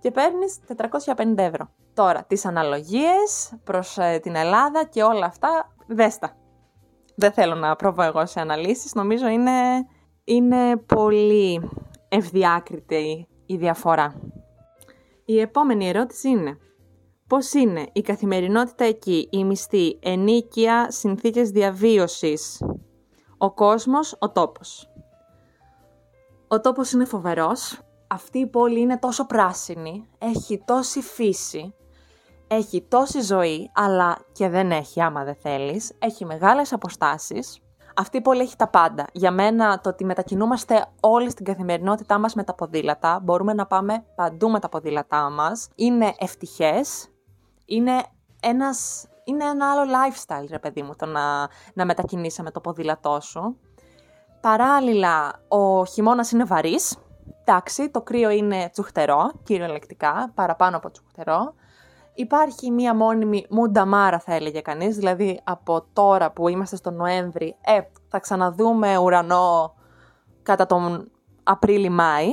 και 0.01 0.11
παίρνεις 0.11 0.59
450 1.17 1.35
ευρώ. 1.37 1.69
Τώρα, 1.95 2.25
τις 2.25 2.45
αναλογίες 2.45 3.55
προς 3.65 3.99
ε, 3.99 4.19
την 4.23 4.35
Ελλάδα 4.35 4.85
και 4.85 5.03
όλα 5.03 5.27
αυτά, 5.27 5.75
δέστα. 5.87 6.37
Δεν 7.17 7.33
θέλω 7.33 7.55
να 7.55 7.77
προβώ 7.77 8.03
εγώ 8.03 8.27
σε 8.27 8.41
αναλύσεις, 8.41 8.95
νομίζω 8.95 9.29
είναι, 9.29 9.87
είναι 10.29 10.77
πολύ 10.77 11.71
ευδιάκριτη 12.09 13.29
η 13.47 13.57
διαφορά. 13.57 14.21
Η 15.25 15.41
επόμενη 15.41 15.89
ερώτηση 15.89 16.29
είναι 16.29 16.59
πώς 17.27 17.53
είναι 17.53 17.87
η 17.93 18.01
καθημερινότητα 18.01 18.85
εκεί, 18.85 19.29
η 19.31 19.45
μισθή, 19.45 19.99
ενίκεια, 20.03 20.91
συνθήκες 20.91 21.51
διαβίωσης, 21.51 22.63
ο 23.39 23.53
κόσμος, 23.53 24.17
ο 24.19 24.33
τόπος. 24.33 24.91
Ο 26.49 26.61
τόπος 26.61 26.93
είναι 26.93 27.05
φοβερός. 27.05 27.81
Αυτή 28.09 28.39
η 28.39 28.47
πόλη 28.47 28.81
είναι 28.81 28.99
τόσο 28.99 29.27
πράσινη, 29.27 30.09
έχει 30.19 30.63
τόση 30.65 31.01
φύση, 31.01 31.75
έχει 32.49 32.83
τόση 32.83 33.21
ζωή, 33.21 33.71
αλλά 33.75 34.19
και 34.33 34.49
δεν 34.49 34.71
έχει 34.71 35.01
άμα 35.01 35.25
δεν 35.25 35.35
θέλεις. 35.35 35.93
Έχει 35.99 36.25
μεγάλες 36.25 36.73
αποστάσεις. 36.73 37.61
Αυτή 37.99 38.17
η 38.17 38.21
πόλη 38.21 38.41
έχει 38.41 38.57
τα 38.57 38.69
πάντα. 38.69 39.07
Για 39.13 39.31
μένα 39.31 39.81
το 39.81 39.89
ότι 39.89 40.05
μετακινούμαστε 40.05 40.87
όλοι 41.01 41.31
στην 41.31 41.45
καθημερινότητά 41.45 42.19
μας 42.19 42.35
με 42.35 42.45
τα 42.45 42.55
ποδήλατα, 42.55 43.21
μπορούμε 43.23 43.53
να 43.53 43.67
πάμε 43.67 44.05
παντού 44.15 44.51
με 44.51 44.59
τα 44.59 44.69
ποδήλατά 44.69 45.31
μας, 45.31 45.69
είναι 45.75 46.15
ευτυχές, 46.19 47.09
είναι 47.65 48.03
ένας... 48.41 49.09
Είναι 49.25 49.45
ένα 49.45 49.71
άλλο 49.71 49.83
lifestyle, 49.83 50.47
ρε 50.51 50.59
παιδί 50.59 50.83
μου, 50.83 50.95
το 50.97 51.07
να, 51.07 51.49
να 51.75 51.85
μετακινήσει 51.85 52.43
με 52.43 52.51
το 52.51 52.61
ποδήλατό 52.61 53.21
σου. 53.21 53.59
Παράλληλα, 54.41 55.41
ο 55.49 55.85
χειμώνας 55.85 56.31
είναι 56.31 56.45
βαρύς. 56.45 56.97
Εντάξει, 57.45 57.91
το 57.91 58.03
κρύο 58.03 58.31
είναι 58.31 58.69
τσουχτερό, 58.73 59.31
κυριολεκτικά, 59.43 60.31
παραπάνω 60.35 60.77
από 60.77 60.91
τσουχτερό. 60.91 61.55
Υπάρχει 62.19 62.71
μία 62.71 62.95
μόνιμη 62.95 63.47
μουνταμάρα 63.51 64.19
θα 64.19 64.35
έλεγε 64.35 64.61
κανείς, 64.61 64.97
δηλαδή 64.97 65.41
από 65.45 65.87
τώρα 65.93 66.33
που 66.33 66.49
είμαστε 66.49 66.77
στο 66.77 66.91
Νοέμβρη, 66.91 67.57
ε, 67.65 67.81
θα 68.09 68.19
ξαναδούμε 68.19 68.97
ουρανό 68.97 69.75
κατά 70.43 70.67
τον 70.67 71.11
Απρίλη-Μάη. 71.43 72.27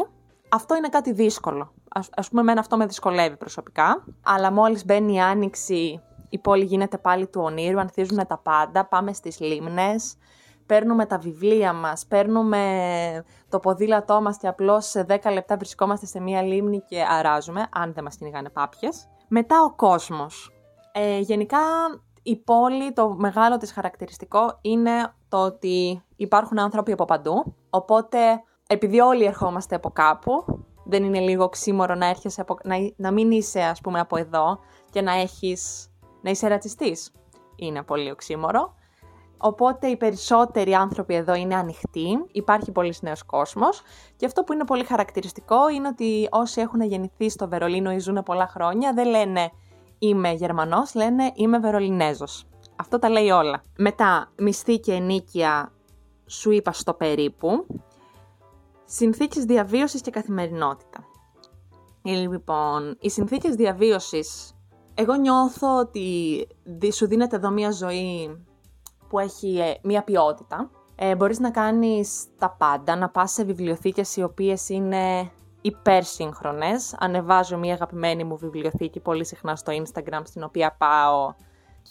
Αυτό 0.49 0.75
είναι 0.75 0.89
κάτι 0.89 1.11
δύσκολο. 1.11 1.73
Ας, 1.89 2.09
ας 2.15 2.29
πούμε, 2.29 2.41
εμένα 2.41 2.59
αυτό 2.59 2.77
με 2.77 2.85
δυσκολεύει 2.85 3.37
προσωπικά. 3.37 4.03
Αλλά 4.23 4.51
μόλις 4.51 4.85
μπαίνει 4.85 5.13
η 5.13 5.19
Άνοιξη, 5.19 6.01
η 6.29 6.39
πόλη 6.39 6.63
γίνεται 6.63 6.97
πάλι 6.97 7.27
του 7.27 7.41
ονείρου, 7.43 7.79
ανθίζουν 7.79 8.27
τα 8.27 8.37
πάντα, 8.37 8.85
πάμε 8.85 9.13
στις 9.13 9.39
λίμνες, 9.39 10.17
παίρνουμε 10.65 11.05
τα 11.05 11.17
βιβλία 11.17 11.73
μας, 11.73 12.05
παίρνουμε 12.05 12.59
το 13.49 13.59
ποδήλατό 13.59 14.21
μας 14.21 14.37
και 14.37 14.47
απλώς 14.47 14.85
σε 14.85 15.05
10 15.09 15.31
λεπτά 15.33 15.57
βρισκόμαστε 15.57 16.05
σε 16.05 16.19
μία 16.19 16.41
λίμνη 16.41 16.81
και 16.81 17.03
αράζουμε, 17.09 17.67
αν 17.71 17.93
δεν 17.93 18.03
μας 18.03 18.15
κυνηγάνε 18.15 18.49
πάπιες. 18.49 19.07
Μετά 19.35 19.63
ο 19.63 19.75
κόσμος. 19.75 20.51
Ε, 20.91 21.19
γενικά 21.19 21.59
η 22.23 22.35
πόλη, 22.35 22.93
το 22.93 23.15
μεγάλο 23.17 23.57
της 23.57 23.71
χαρακτηριστικό 23.71 24.57
είναι 24.61 25.13
το 25.29 25.37
ότι 25.37 26.03
υπάρχουν 26.15 26.59
άνθρωποι 26.59 26.91
από 26.91 27.05
παντού, 27.05 27.55
οπότε 27.69 28.43
επειδή 28.67 28.99
όλοι 28.99 29.25
ερχόμαστε 29.25 29.75
από 29.75 29.89
κάπου, 29.89 30.45
δεν 30.85 31.03
είναι 31.03 31.19
λίγο 31.19 31.49
ξύμορο 31.49 31.95
να, 31.95 32.05
έρχεσαι 32.05 32.41
από, 32.41 32.57
να, 32.63 32.75
να 32.95 33.11
μην 33.11 33.31
είσαι 33.31 33.61
ας 33.61 33.81
πούμε 33.81 33.99
από 33.99 34.17
εδώ 34.17 34.59
και 34.89 35.01
να 35.01 35.11
έχεις, 35.11 35.91
να 36.21 36.29
είσαι 36.29 36.47
ρατσιστής. 36.47 37.11
Είναι 37.55 37.83
πολύ 37.83 38.11
οξύμορο. 38.11 38.73
Οπότε 39.45 39.87
οι 39.87 39.97
περισσότεροι 39.97 40.73
άνθρωποι 40.73 41.15
εδώ 41.15 41.35
είναι 41.35 41.55
ανοιχτοί, 41.55 42.25
υπάρχει 42.31 42.71
πολύς 42.71 43.01
νέος 43.01 43.23
κόσμος 43.23 43.81
και 44.15 44.25
αυτό 44.25 44.43
που 44.43 44.53
είναι 44.53 44.65
πολύ 44.65 44.83
χαρακτηριστικό 44.83 45.69
είναι 45.69 45.87
ότι 45.87 46.27
όσοι 46.31 46.61
έχουν 46.61 46.81
γεννηθεί 46.81 47.29
στο 47.29 47.47
Βερολίνο 47.47 47.91
ή 47.91 47.99
ζουν 47.99 48.23
πολλά 48.23 48.47
χρόνια 48.47 48.93
δεν 48.93 49.07
λένε 49.07 49.51
είμαι 49.99 50.31
Γερμανός, 50.31 50.95
λένε 50.95 51.31
είμαι 51.35 51.59
Βερολινέζος. 51.59 52.45
Αυτό 52.75 52.99
τα 52.99 53.09
λέει 53.09 53.29
όλα. 53.29 53.61
Μετά, 53.77 54.31
μισθή 54.37 54.79
και 54.79 54.93
ενίκεια 54.93 55.71
σου 56.25 56.51
είπα 56.51 56.71
στο 56.71 56.93
περίπου. 56.93 57.65
Συνθήκες 58.85 59.45
διαβίωσης 59.45 60.01
και 60.01 60.11
καθημερινότητα. 60.11 61.05
Λοιπόν, 62.03 62.97
οι 62.99 63.09
συνθήκες 63.09 63.55
διαβίωσης, 63.55 64.55
εγώ 64.93 65.13
νιώθω 65.13 65.77
ότι 65.77 66.47
σου 66.91 67.07
δίνεται 67.07 67.35
εδώ 67.35 67.49
μια 67.49 67.71
ζωή 67.71 68.37
που 69.13 69.19
έχει 69.19 69.57
ε, 69.59 69.73
μία 69.81 70.03
ποιότητα. 70.03 70.69
Ε, 70.95 71.15
μπορείς 71.15 71.39
να 71.39 71.51
κάνεις 71.51 72.25
τα 72.37 72.49
πάντα, 72.49 72.95
να 72.95 73.09
πας 73.09 73.31
σε 73.31 73.43
βιβλιοθήκες 73.43 74.15
οι 74.15 74.23
οποίες 74.23 74.69
είναι 74.69 75.31
υπερσύγχρονες. 75.61 76.95
Ανεβάζω 76.99 77.57
μία 77.57 77.73
αγαπημένη 77.73 78.23
μου 78.23 78.37
βιβλιοθήκη 78.37 78.99
πολύ 78.99 79.25
συχνά 79.25 79.55
στο 79.55 79.73
Instagram, 79.73 80.21
στην 80.23 80.43
οποία 80.43 80.75
πάω 80.77 81.33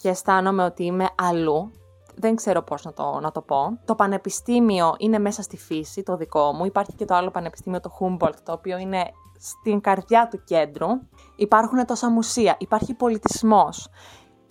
και 0.01 0.09
αισθάνομαι 0.09 0.63
ότι 0.63 0.83
είμαι 0.83 1.09
αλλού. 1.17 1.71
Δεν 2.15 2.35
ξέρω 2.35 2.61
πώς 2.61 2.83
να 2.83 2.93
το, 2.93 3.19
να 3.21 3.31
το 3.31 3.41
πω. 3.41 3.79
Το 3.85 3.95
πανεπιστήμιο 3.95 4.95
είναι 4.97 5.19
μέσα 5.19 5.41
στη 5.41 5.57
φύση, 5.57 6.03
το 6.03 6.15
δικό 6.17 6.53
μου. 6.53 6.65
Υπάρχει 6.65 6.93
και 6.93 7.05
το 7.05 7.15
άλλο 7.15 7.31
πανεπιστήμιο, 7.31 7.79
το 7.79 7.91
Humboldt, 7.99 8.37
το 8.43 8.51
οποίο 8.51 8.77
είναι 8.77 9.11
στην 9.39 9.81
καρδιά 9.81 10.27
του 10.27 10.43
κέντρου. 10.43 10.87
Υπάρχουν 11.35 11.85
τόσα 11.85 12.09
μουσεία, 12.09 12.55
υπάρχει 12.59 12.93
πολιτισμός, 12.93 13.89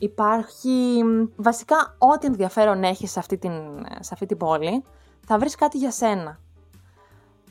Υπάρχει 0.02 1.04
βασικά 1.36 1.96
ό,τι 1.98 2.26
ενδιαφέρον 2.26 2.82
έχει 2.82 3.06
σε 3.06 3.18
αυτή, 3.18 3.38
την, 3.38 3.52
σε 4.00 4.10
αυτή 4.12 4.26
την 4.26 4.36
πόλη, 4.36 4.84
θα 5.26 5.38
βρεις 5.38 5.54
κάτι 5.54 5.78
για 5.78 5.90
σένα. 5.90 6.38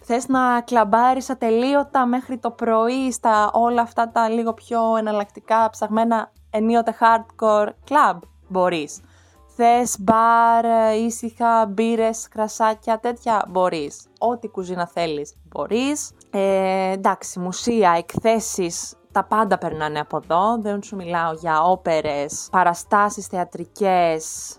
Θες 0.02 0.28
να 0.28 0.62
κλαμπάρεις 0.62 1.30
ατελείωτα 1.30 2.06
μέχρι 2.06 2.38
το 2.38 2.52
πρωί 2.52 3.12
στα 3.12 3.52
όλα 3.54 3.82
αυτά 3.82 4.12
τα 4.12 4.30
λίγο 4.30 4.54
πιο 4.54 4.96
εναλλακτικά 4.98 5.70
ψαγμένα 5.70 6.32
ενίοτε 6.50 6.96
hardcore 7.00 7.68
club, 7.90 8.20
μπορείς. 8.48 9.02
Θες 9.56 9.96
μπαρ, 10.00 10.96
ήσυχα, 10.96 11.66
μπύρες, 11.66 12.28
κρασάκια, 12.28 13.00
τέτοια, 13.00 13.46
μπορείς. 13.50 14.08
Ό,τι 14.20 14.48
κουζίνα 14.48 14.88
θέλεις, 14.88 15.36
μπορείς. 15.50 16.12
Ε, 16.30 16.92
εντάξει, 16.92 17.40
μουσεία, 17.40 17.92
εκθέσεις, 17.98 18.96
τα 19.12 19.24
πάντα 19.24 19.58
περνάνε 19.58 20.00
από 20.00 20.18
εδώ, 20.18 20.62
δεν 20.62 20.84
σου 20.84 20.96
μιλάω 20.96 21.34
για 21.34 21.62
όπερες, 21.64 22.48
παραστάσεις 22.52 23.28
θεατρικές 23.28 24.56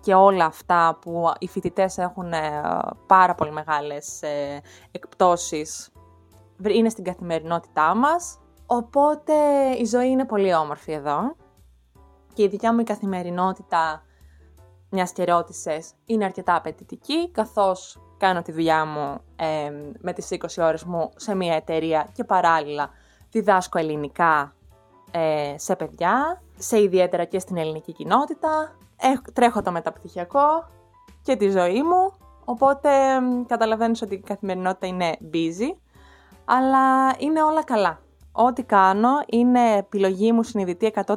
και 0.00 0.14
όλα 0.14 0.44
αυτά 0.44 0.98
που 1.00 1.32
οι 1.38 1.48
φοιτητές 1.48 1.98
έχουν 1.98 2.32
ε, 2.32 2.62
πάρα 3.06 3.34
πολύ 3.34 3.52
μεγάλες 3.52 4.22
ε, 4.22 4.60
εκπτώσεις, 4.90 5.92
είναι 6.66 6.88
στην 6.88 7.04
καθημερινότητά 7.04 7.94
μας. 7.94 8.38
Οπότε 8.66 9.32
η 9.78 9.84
ζωή 9.84 10.08
είναι 10.08 10.24
πολύ 10.24 10.54
όμορφη 10.54 10.92
εδώ. 10.92 11.36
Και 12.34 12.42
η 12.42 12.48
δικιά 12.48 12.74
μου 12.74 12.80
η 12.80 12.84
καθημερινότητα, 12.84 14.02
μιας 14.90 15.12
και 15.12 15.24
ρώτησες, 15.24 15.92
είναι 16.04 16.24
αρκετά 16.24 16.54
απαιτητική, 16.54 17.30
καθώς 17.30 18.00
κάνω 18.18 18.42
τη 18.42 18.52
δουλειά 18.52 18.84
μου 18.84 19.20
ε, 19.36 19.70
με 19.98 20.12
τις 20.12 20.28
20 20.30 20.36
ώρες 20.58 20.84
μου 20.84 21.10
σε 21.16 21.34
μια 21.34 21.54
εταιρεία 21.54 22.08
και 22.12 22.24
παράλληλα 22.24 22.90
διδάσκω 23.38 23.78
ελληνικά 23.78 24.54
ε, 25.10 25.54
σε 25.56 25.76
παιδιά. 25.76 26.42
σε 26.58 26.82
ιδιαίτερα 26.82 27.24
και 27.24 27.38
στην 27.38 27.56
ελληνική 27.56 27.92
κοινότητα. 27.92 28.76
τρέχω 29.32 29.62
το 29.62 29.70
μεταπτυχιακό 29.72 30.68
και 31.22 31.36
τη 31.36 31.50
ζωή 31.50 31.82
μου, 31.82 32.12
οπότε 32.44 32.90
καταλαβαίνεις 33.46 34.02
ότι 34.02 34.14
η 34.14 34.20
καθημερινότητα 34.20 34.86
είναι 34.86 35.16
busy, 35.32 35.76
αλλά 36.44 37.14
είναι 37.18 37.42
όλα 37.42 37.64
καλά. 37.64 38.00
Ό,τι 38.32 38.62
κάνω 38.62 39.10
είναι 39.26 39.76
επιλογή 39.76 40.32
μου 40.32 40.42
συνειδητή 40.42 40.92
100% 40.94 41.14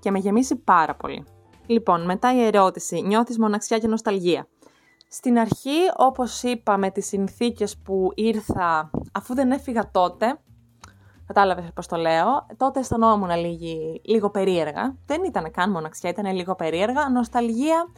και 0.00 0.10
με 0.10 0.18
γεμίσει 0.18 0.56
πάρα 0.56 0.94
πολύ. 0.94 1.24
Λοιπόν, 1.66 2.04
μετά 2.04 2.34
η 2.34 2.44
ερώτηση, 2.44 3.02
νιώθεις 3.02 3.38
μοναξιά 3.38 3.78
και 3.78 3.86
νοσταλγία. 3.86 4.48
Στην 5.08 5.38
αρχή, 5.38 5.78
όπως 5.96 6.42
είπα, 6.42 6.76
με 6.76 6.90
τις 6.90 7.06
συνθήκες 7.06 7.78
που 7.78 8.10
ήρθα, 8.14 8.90
αφού 9.12 9.34
δεν 9.34 9.50
έφυγα 9.50 9.90
τότε, 9.90 10.38
κατάλαβες 11.26 11.64
πώς 11.74 11.86
το 11.86 11.96
λέω, 11.96 12.46
τότε 12.56 12.80
αισθανόμουν 12.80 13.30
λίγο 14.02 14.30
περίεργα. 14.30 14.94
Δεν 15.06 15.24
ήταν 15.24 15.50
καν 15.50 15.70
μοναξιά, 15.70 16.10
ήταν 16.10 16.34
λίγο 16.34 16.54
περίεργα. 16.54 17.08
Νοσταλγία, 17.08 17.88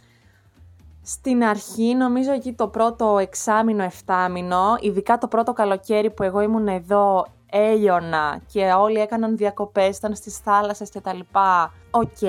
στην 1.02 1.44
αρχή, 1.44 1.94
νομίζω 1.94 2.32
εκεί 2.32 2.52
το 2.52 2.68
πρώτο 2.68 3.18
εξάμηνο, 3.18 3.82
εφτάμηνο, 3.82 4.76
ειδικά 4.80 5.18
το 5.18 5.28
πρώτο 5.28 5.52
καλοκαίρι 5.52 6.10
που 6.10 6.22
εγώ 6.22 6.40
ήμουν 6.40 6.68
εδώ, 6.68 7.26
έλειωνα 7.50 8.40
και 8.52 8.72
όλοι 8.72 8.98
έκαναν 9.00 9.36
διακοπές, 9.36 9.96
ήταν 9.96 10.14
στις 10.14 10.38
θάλασσες 10.38 10.90
και 10.90 11.00
τα 11.00 11.14
λοιπά. 11.14 11.72
Οκ, 11.90 12.20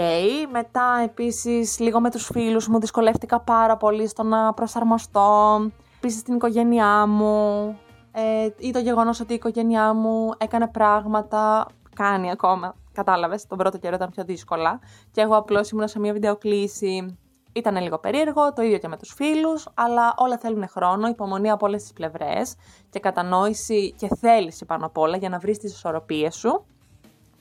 μετά 0.52 1.02
επίσης 1.04 1.80
λίγο 1.80 2.00
με 2.00 2.12
τους 2.12 2.26
φίλους 2.26 2.68
μου 2.68 2.80
δυσκολεύτηκα 2.80 3.40
πάρα 3.40 3.78
πολύ 3.78 4.08
στο 4.08 4.24
να 4.24 4.54
προσαρμοστώ. 4.54 5.60
Επίσης 5.98 6.24
την 6.24 6.36
οικογένειά 6.36 7.06
μου 7.06 7.78
ε, 8.12 8.50
ή 8.58 8.72
το 8.72 8.80
γεγονός 8.80 9.20
ότι 9.20 9.32
η 9.32 9.36
οικογένειά 9.36 9.94
μου 9.94 10.32
έκανε 10.38 10.68
πράγματα, 10.68 11.66
κάνει 11.96 12.32
ακόμα, 12.32 12.76
κατάλαβες, 12.94 13.48
τον 13.48 13.58
πρώτο 13.58 13.78
καιρό 13.78 13.96
ήταν 13.96 14.10
πιο 14.10 14.24
δύσκολα 14.24 14.80
και 15.12 15.22
εγώ 15.22 15.36
απλώς 15.36 15.70
ήμουν 15.70 15.88
σε 15.88 16.00
μια 16.00 16.14
βιντεοκλήση 16.14 17.18
ήταν 17.54 17.82
λίγο 17.82 17.98
περίεργο, 18.00 18.54
το 18.54 18.62
ίδιο 18.62 18.78
και 18.78 18.88
με 18.88 18.98
τους 18.98 19.14
φίλους, 19.14 19.68
αλλά 19.74 20.14
όλα 20.18 20.38
θέλουν 20.38 20.68
χρόνο, 20.68 21.08
υπομονή 21.08 21.50
από 21.50 21.66
όλες 21.66 21.82
τις 21.82 21.94
πλευρές 21.94 22.56
και 22.90 23.00
κατανόηση 23.00 23.94
και 23.98 24.08
θέληση 24.20 24.66
πάνω 24.66 24.86
απ' 24.86 24.98
όλα 24.98 25.18
για 25.18 25.30
να 25.30 25.40
βρεις 25.40 25.58
τις 25.58 25.74
ισορροπίες 25.74 26.36
σου 26.36 26.66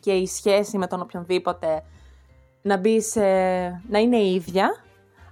και 0.00 0.12
η 0.12 0.26
σχέση 0.26 0.78
με 0.78 0.86
τον 0.86 1.00
οποιονδήποτε 1.00 1.82
να 2.62 2.76
μπει 2.76 3.02
σε... 3.02 3.20
να 3.88 3.98
είναι 3.98 4.22
ίδια, 4.22 4.70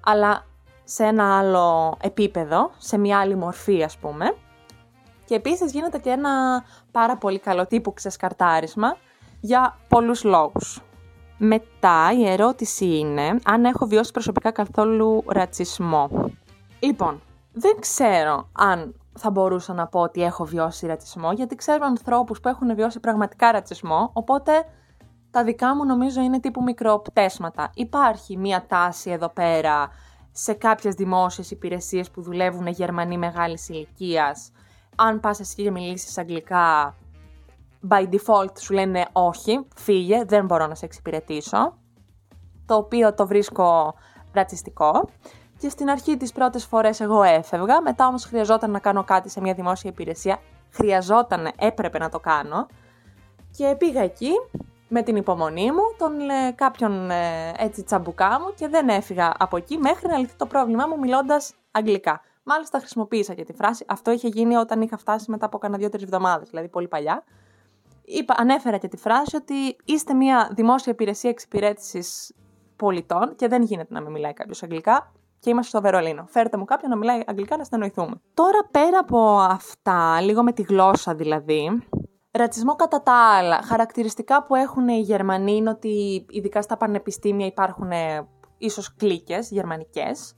αλλά 0.05 0.47
σε 0.85 1.05
ένα 1.05 1.39
άλλο 1.39 1.97
επίπεδο, 2.01 2.71
σε 2.79 2.99
μια 2.99 3.19
άλλη 3.19 3.35
μορφή 3.35 3.83
ας 3.83 3.97
πούμε. 3.97 4.35
Και 5.27 5.35
επίσης 5.35 5.73
γίνεται 5.73 5.99
και 5.99 6.11
ένα 6.11 6.65
πάρα 6.91 7.17
πολύ 7.17 7.39
καλό 7.39 7.67
τύπου 7.67 7.93
ξεσκαρτάρισμα 7.93 8.97
για 9.41 9.79
πολλούς 9.89 10.25
λόγους. 10.25 10.81
Μετά 11.39 12.13
η 12.19 12.29
ερώτηση 12.29 12.99
είναι 12.99 13.39
αν 13.45 13.65
έχω 13.65 13.87
βιώσει 13.87 14.13
προσωπικά 14.13 14.51
καθόλου 14.51 15.25
ρατσισμό. 15.27 16.11
Λοιπόν, 16.79 17.23
δεν 17.53 17.77
ξέρω 17.81 18.49
αν 18.53 18.95
θα 19.19 19.31
μπορούσα 19.31 19.73
να 19.73 19.87
πω 19.87 20.01
ότι 20.01 20.23
έχω 20.23 20.45
βιώσει 20.45 20.87
ρατσισμό, 20.87 21.33
γιατί 21.33 21.55
ξέρω 21.55 21.85
ανθρώπους 21.87 22.41
που 22.41 22.49
έχουν 22.49 22.75
βιώσει 22.75 23.01
πραγματικά 23.01 23.51
ρατσισμό, 23.53 24.11
οπότε 24.13 24.53
τα 25.31 25.45
δικά 25.45 25.77
μου 25.77 25.85
νομίζω 25.85 26.21
είναι 26.21 26.41
τύπου 26.41 26.63
μικροπτέσματα. 26.63 27.71
Υπάρχει 27.75 28.37
μία 28.37 28.65
τάση 28.69 29.11
εδώ 29.11 29.29
πέρα 29.29 29.89
σε 30.33 30.53
κάποιες 30.53 30.95
δημόσιες 30.95 31.51
υπηρεσίες 31.51 32.11
που 32.11 32.23
δουλεύουν 32.23 32.67
Γερμανοί 32.67 33.19
μεγάλης 33.19 33.69
ηλικίας. 33.69 34.51
Αν 34.97 35.21
πας 35.21 35.41
εσύ 35.41 35.63
και 35.63 35.71
μιλήσεις 35.71 36.19
αγγλικά, 36.19 36.95
by 37.89 38.09
default 38.09 38.59
σου 38.59 38.75
λένε 38.75 39.07
όχι, 39.13 39.67
φύγε, 39.77 40.25
δεν 40.25 40.45
μπορώ 40.45 40.67
να 40.67 40.75
σε 40.75 40.85
εξυπηρετήσω, 40.85 41.77
το 42.67 42.75
οποίο 42.75 43.15
το 43.15 43.27
βρίσκω 43.27 43.95
ρατσιστικό. 44.33 45.09
Και 45.59 45.69
στην 45.69 45.91
αρχή 45.91 46.17
τις 46.17 46.33
πρώτες 46.33 46.65
φορές 46.65 47.01
εγώ 47.01 47.23
έφευγα, 47.23 47.81
μετά 47.81 48.07
όμως 48.07 48.25
χρειαζόταν 48.25 48.71
να 48.71 48.79
κάνω 48.79 49.05
κάτι 49.05 49.29
σε 49.29 49.41
μια 49.41 49.55
δημόσια 49.55 49.91
υπηρεσία, 49.91 50.39
χρειαζόταν, 50.71 51.49
έπρεπε 51.59 51.99
να 51.99 52.09
το 52.09 52.21
κάνω 52.21 52.67
και 53.57 53.75
πήγα 53.79 54.03
εκεί 54.03 54.31
με 54.89 55.03
την 55.03 55.17
υπομονή 55.17 55.73
μου, 55.73 55.83
τον 55.99 56.31
ε, 56.31 56.51
κάποιον 56.55 57.11
ε, 57.11 57.53
έτσι 57.59 57.83
τσαμπουκά 57.83 58.41
μου 58.41 58.55
και 58.55 58.69
δεν 58.69 58.89
έφυγα 58.89 59.33
από 59.39 59.57
εκεί 59.57 59.79
μέχρι 59.79 60.09
να 60.09 60.19
λυθεί 60.19 60.37
το 60.37 60.47
πρόβλημά 60.47 60.87
μου 60.87 60.99
μιλώντας 60.99 61.55
αγγλικά. 61.71 62.21
Μάλιστα 62.49 62.79
χρησιμοποίησα 62.79 63.35
και 63.35 63.45
τη 63.45 63.53
φράση. 63.53 63.85
Αυτό 63.89 64.11
είχε 64.11 64.29
γίνει 64.29 64.57
όταν 64.57 64.81
είχα 64.81 64.97
φτάσει 64.97 65.31
μετά 65.31 65.47
από 65.47 65.59
κάνα 65.59 65.77
δύο-τρεις 65.77 66.03
εβδομάδες, 66.03 66.49
δηλαδή 66.49 66.69
πολύ 66.69 66.89
παλιά 66.89 67.25
είπα, 68.07 68.35
ανέφερα 68.37 68.77
και 68.79 68.89
τη 68.89 68.97
φράση 68.97 69.37
ότι 69.37 69.77
είστε 69.85 70.15
μια 70.15 70.51
δημόσια 70.55 70.93
υπηρεσία 70.93 71.31
εξυπηρέτησης 71.31 72.35
πολιτών 72.77 73.35
και 73.37 73.49
δεν 73.49 73.63
γίνεται 73.63 73.95
να 73.95 74.01
μην 74.01 74.13
μιλάει 74.13 74.33
κάποιος 74.33 74.63
αγγλικά 74.63 75.13
και 75.39 75.51
είμαστε 75.51 75.71
στο 75.71 75.81
Βερολίνο. 75.81 76.27
Φέρτε 76.29 76.57
μου 76.57 76.65
κάποιον 76.65 76.91
να 76.91 76.97
μιλάει 76.97 77.23
αγγλικά 77.27 77.57
να 77.57 77.65
στενοηθούμε. 77.65 78.21
Τώρα 78.35 78.69
πέρα 78.71 78.99
από 78.99 79.39
αυτά, 79.39 80.21
λίγο 80.21 80.43
με 80.43 80.53
τη 80.53 80.63
γλώσσα 80.63 81.15
δηλαδή, 81.15 81.83
ρατσισμό 82.31 82.75
κατά 82.75 83.03
τα 83.03 83.37
άλλα. 83.37 83.63
Χαρακτηριστικά 83.63 84.45
που 84.45 84.55
έχουν 84.55 84.89
οι 84.89 85.01
Γερμανοί 85.01 85.53
είναι 85.53 85.71
ότι 85.71 86.27
ειδικά 86.29 86.63
στα 86.63 86.77
πανεπιστήμια 86.77 87.47
υπάρχουν 87.47 87.91
ε, 87.91 88.29
ίσως 88.59 88.95
κλίκες 88.95 89.51
γερμανικές 89.51 90.37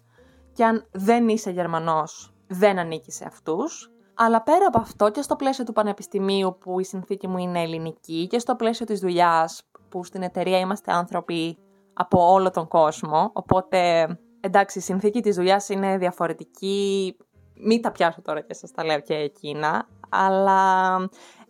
και 0.59 0.65
αν 0.65 0.87
δεν 0.93 1.29
είσαι 1.29 1.51
Γερμανός 1.51 2.33
δεν 2.47 2.79
ανήκει 2.79 3.11
σε 3.11 3.25
αυτούς. 3.27 3.91
Αλλά 4.15 4.43
πέρα 4.43 4.67
από 4.67 4.79
αυτό 4.79 5.11
και 5.11 5.23
στο 5.23 5.37
πλαίσιο 5.37 5.65
του 5.65 5.73
πανεπιστημίου 5.73 6.57
που 6.61 6.81
η 6.81 6.85
συνθήκη 6.85 7.29
μου 7.29 7.39
είναι 7.39 7.63
ελληνική 7.63 8.27
και 8.27 8.39
στο 8.39 8.57
πλαίσιο 8.57 8.87
της 8.87 9.01
δουλειάς 9.01 9.63
που 9.89 10.05
στην 10.05 10.23
εταιρεία 10.23 10.59
είμαστε 10.59 10.93
άνθρωποι 10.93 11.59
από 11.93 12.33
όλο 12.33 12.51
τον 12.51 12.69
κόσμο, 12.69 13.31
οπότε 13.33 14.07
εντάξει 14.41 14.79
η 14.79 14.83
συνθήκη 14.83 15.21
της 15.21 15.37
δουλειάς 15.37 15.69
είναι 15.69 15.99
διαφορετική, 15.99 17.17
μην 17.55 17.83
τα 17.83 17.91
πιάσω 17.91 18.23
τώρα 18.23 18.41
και 18.41 18.55
σας 18.55 18.71
τα 18.71 18.85
λέω 18.85 19.01
και 19.01 19.15
εκείνα, 19.15 19.89
αλλά 20.09 20.95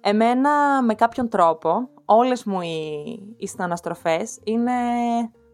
εμένα 0.01 0.83
με 0.83 0.95
κάποιον 0.95 1.29
τρόπο 1.29 1.89
όλες 2.05 2.45
μου 2.45 2.61
οι, 2.61 3.03
οι 3.37 3.47
σταναστροφές 3.47 4.39
είναι 4.45 4.73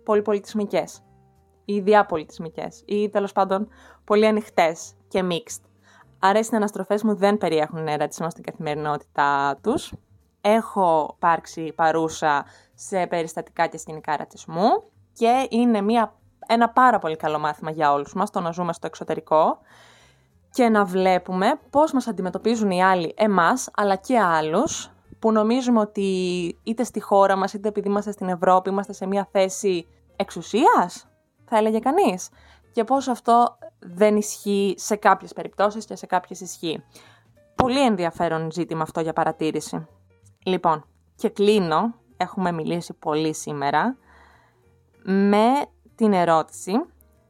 πολυπολιτισμικές 0.04 1.02
ή 1.64 1.80
διαπολιτισμικές 1.80 2.82
ή 2.86 3.08
τέλος 3.08 3.32
πάντων 3.32 3.68
πολύ 4.04 4.26
ανοιχτές 4.26 4.92
και 5.08 5.24
mixed. 5.30 5.62
Άρα 6.18 6.38
οι 6.38 6.44
συναναστροφές 6.44 7.02
μου 7.02 7.14
δεν 7.14 7.38
περιέχουν 7.38 7.84
ρατσισμό 7.84 8.30
στην 8.30 8.42
καθημερινότητά 8.42 9.58
τους. 9.62 9.92
Έχω 10.40 11.12
υπάρξει 11.16 11.72
παρούσα 11.76 12.44
σε 12.74 13.06
περιστατικά 13.06 13.66
και 13.66 13.78
σκηνικά 13.78 14.16
ρατσισμού 14.16 14.68
και 15.12 15.46
είναι 15.50 15.80
μια, 15.80 16.14
ένα 16.46 16.68
πάρα 16.68 16.98
πολύ 16.98 17.16
καλό 17.16 17.38
μάθημα 17.38 17.70
για 17.70 17.92
όλους 17.92 18.14
μας 18.14 18.30
το 18.30 18.40
να 18.40 18.50
ζούμε 18.50 18.72
στο 18.72 18.86
εξωτερικό 18.86 19.58
και 20.50 20.68
να 20.68 20.84
βλέπουμε 20.84 21.60
πώς 21.70 21.92
μας 21.92 22.06
αντιμετωπίζουν 22.06 22.70
οι 22.70 22.84
άλλοι 22.84 23.14
εμάς 23.16 23.70
αλλά 23.76 23.96
και 23.96 24.18
άλλους 24.18 24.90
που 25.18 25.32
νομίζουμε 25.32 25.80
ότι 25.80 26.02
είτε 26.62 26.84
στη 26.84 27.00
χώρα 27.00 27.36
μας 27.36 27.52
είτε 27.52 27.68
επειδή 27.68 27.88
είμαστε 27.88 28.12
στην 28.12 28.28
Ευρώπη 28.28 28.70
είμαστε 28.70 28.92
σε 28.92 29.06
μια 29.06 29.28
θέση 29.30 29.86
εξουσίας, 30.16 31.08
θα 31.44 31.56
έλεγε 31.56 31.78
κανείς 31.78 32.28
και 32.72 32.84
πώς 32.84 33.08
αυτό 33.08 33.58
δεν 33.78 34.16
ισχύει 34.16 34.74
σε 34.76 34.96
κάποιες 34.96 35.32
περιπτώσεις 35.32 35.84
και 35.84 35.96
σε 35.96 36.06
κάποιες 36.06 36.40
ισχύει. 36.40 36.84
Πολύ 37.54 37.84
ενδιαφέρον 37.84 38.50
ζήτημα 38.52 38.82
αυτό 38.82 39.00
για 39.00 39.12
παρατήρηση. 39.12 39.86
Λοιπόν, 40.44 40.84
και 41.16 41.28
κλείνω, 41.28 41.94
έχουμε 42.16 42.52
μιλήσει 42.52 42.92
πολύ 42.94 43.34
σήμερα, 43.34 43.96
με 45.04 45.52
την 45.94 46.12
ερώτηση 46.12 46.72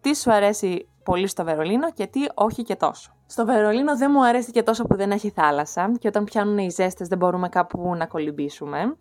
τι 0.00 0.16
σου 0.16 0.32
αρέσει 0.32 0.88
πολύ 1.02 1.26
στο 1.26 1.44
Βερολίνο 1.44 1.92
και 1.92 2.06
τι 2.06 2.20
όχι 2.34 2.62
και 2.62 2.76
τόσο. 2.76 3.12
Στο 3.26 3.44
Βερολίνο 3.44 3.96
δεν 3.96 4.10
μου 4.14 4.24
αρέσει 4.24 4.50
και 4.50 4.62
τόσο 4.62 4.84
που 4.84 4.96
δεν 4.96 5.10
έχει 5.10 5.30
θάλασσα 5.30 5.92
και 5.98 6.08
όταν 6.08 6.24
πιάνουν 6.24 6.58
οι 6.58 6.70
ζέστες 6.70 7.08
δεν 7.08 7.18
μπορούμε 7.18 7.48
κάπου 7.48 7.94
να 7.94 8.06
κολυμπήσουμε. 8.06 8.96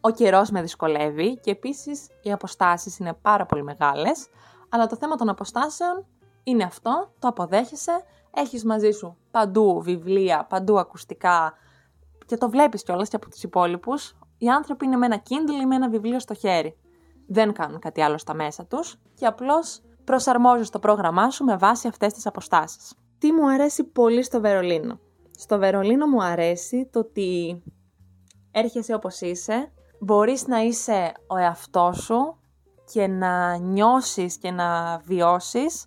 Ο 0.00 0.10
καιρός 0.10 0.50
με 0.50 0.60
δυσκολεύει 0.60 1.38
και 1.38 1.50
επίσης 1.50 2.06
οι 2.22 2.32
αποστάσεις 2.32 2.98
είναι 2.98 3.12
πάρα 3.22 3.46
πολύ 3.46 3.62
μεγάλες, 3.62 4.28
αλλά 4.68 4.86
το 4.86 4.96
θέμα 4.96 5.16
των 5.16 5.28
αποστάσεων 5.28 6.06
είναι 6.42 6.64
αυτό, 6.64 7.12
το 7.18 7.28
αποδέχεσαι, 7.28 8.04
έχεις 8.34 8.64
μαζί 8.64 8.90
σου 8.90 9.16
παντού 9.30 9.80
βιβλία, 9.82 10.46
παντού 10.48 10.78
ακουστικά 10.78 11.52
και 12.26 12.36
το 12.36 12.50
βλέπεις 12.50 12.82
κιόλας 12.82 13.08
και 13.08 13.16
από 13.16 13.30
τους 13.30 13.42
υπόλοιπους. 13.42 14.16
Οι 14.38 14.48
άνθρωποι 14.48 14.84
είναι 14.84 14.96
με 14.96 15.06
ένα 15.06 15.22
Kindle 15.28 15.62
ή 15.62 15.66
με 15.66 15.74
ένα 15.74 15.88
βιβλίο 15.88 16.20
στο 16.20 16.34
χέρι. 16.34 16.76
Δεν 17.26 17.52
κάνουν 17.52 17.78
κάτι 17.78 18.02
άλλο 18.02 18.18
στα 18.18 18.34
μέσα 18.34 18.64
τους 18.64 18.96
και 19.14 19.26
απλώς 19.26 19.80
προσαρμόζεις 20.04 20.70
το 20.70 20.78
πρόγραμμά 20.78 21.30
σου 21.30 21.44
με 21.44 21.56
βάση 21.56 21.88
αυτές 21.88 22.12
τις 22.12 22.26
αποστάσεις. 22.26 22.94
Τι 23.18 23.32
μου 23.32 23.50
αρέσει 23.50 23.84
πολύ 23.84 24.22
στο 24.22 24.40
Βερολίνο. 24.40 25.00
Στο 25.38 25.58
Βερολίνο 25.58 26.06
μου 26.06 26.22
αρέσει 26.22 26.88
το 26.92 26.98
ότι 26.98 27.62
έρχεσαι 28.50 28.94
όπως 28.94 29.20
είσαι, 29.20 29.72
μπορείς 29.98 30.46
να 30.46 30.58
είσαι 30.60 31.12
ο 31.26 31.36
εαυτός 31.36 32.02
σου 32.02 32.36
και 32.92 33.06
να 33.06 33.56
νιώσεις 33.56 34.36
και 34.36 34.50
να 34.50 34.98
βιώσεις 35.04 35.86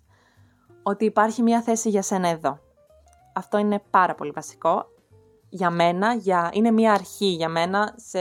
ότι 0.82 1.04
υπάρχει 1.04 1.42
μια 1.42 1.62
θέση 1.62 1.88
για 1.88 2.02
σένα 2.02 2.28
εδώ. 2.28 2.58
Αυτό 3.34 3.58
είναι 3.58 3.82
πάρα 3.90 4.14
πολύ 4.14 4.30
βασικό 4.30 4.86
για 5.48 5.70
μένα, 5.70 6.14
για... 6.14 6.50
είναι 6.52 6.70
μια 6.70 6.92
αρχή 6.92 7.26
για 7.26 7.48
μένα 7.48 7.94
σε, 7.96 8.18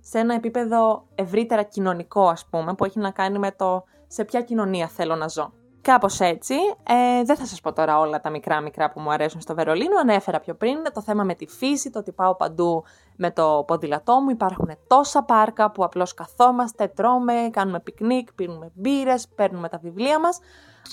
σε 0.00 0.18
ένα 0.18 0.34
επίπεδο 0.34 1.06
ευρύτερα 1.14 1.62
κοινωνικό, 1.62 2.28
ας 2.28 2.46
πούμε, 2.46 2.74
που 2.74 2.84
έχει 2.84 2.98
να 2.98 3.10
κάνει 3.10 3.38
με 3.38 3.52
το 3.52 3.84
σε 4.06 4.24
ποια 4.24 4.42
κοινωνία 4.42 4.88
θέλω 4.88 5.14
να 5.14 5.28
ζω. 5.28 5.52
Κάπως 5.86 6.20
έτσι, 6.20 6.54
ε, 6.82 7.22
δεν 7.24 7.36
θα 7.36 7.46
σας 7.46 7.60
πω 7.60 7.72
τώρα 7.72 7.98
όλα 7.98 8.20
τα 8.20 8.30
μικρά 8.30 8.60
μικρά 8.60 8.90
που 8.90 9.00
μου 9.00 9.10
αρέσουν 9.12 9.40
στο 9.40 9.54
Βερολίνο, 9.54 9.98
ανέφερα 10.00 10.40
πιο 10.40 10.54
πριν, 10.54 10.78
το 10.92 11.02
θέμα 11.02 11.24
με 11.24 11.34
τη 11.34 11.46
φύση, 11.46 11.90
το 11.90 11.98
ότι 11.98 12.12
πάω 12.12 12.36
παντού 12.36 12.84
με 13.16 13.30
το 13.30 13.64
ποδήλατό 13.66 14.20
μου, 14.20 14.30
υπάρχουν 14.30 14.70
τόσα 14.86 15.22
πάρκα 15.22 15.70
που 15.70 15.84
απλώς 15.84 16.14
καθόμαστε, 16.14 16.86
τρώμε, 16.88 17.32
κάνουμε 17.50 17.80
πικνίκ, 17.80 18.32
πίνουμε 18.32 18.70
μπύρες, 18.74 19.28
παίρνουμε 19.28 19.68
τα 19.68 19.78
βιβλία 19.78 20.20
μας. 20.20 20.38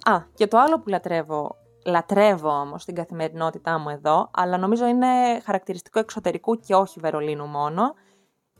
Α, 0.04 0.20
και 0.34 0.48
το 0.48 0.58
άλλο 0.58 0.80
που 0.80 0.90
λατρεύω, 0.90 1.56
λατρεύω 1.86 2.50
όμως 2.50 2.82
στην 2.82 2.96
καθημερινότητά 2.96 3.80
μου 3.80 3.90
εδώ, 3.90 4.30
αλλά 4.34 4.58
νομίζω 4.58 4.86
είναι 4.86 5.40
χαρακτηριστικό 5.44 6.00
εξωτερικού 6.00 6.60
και 6.60 6.76
όχι 6.76 7.00
Βερολίνου 7.00 7.46
μόνο, 7.46 7.94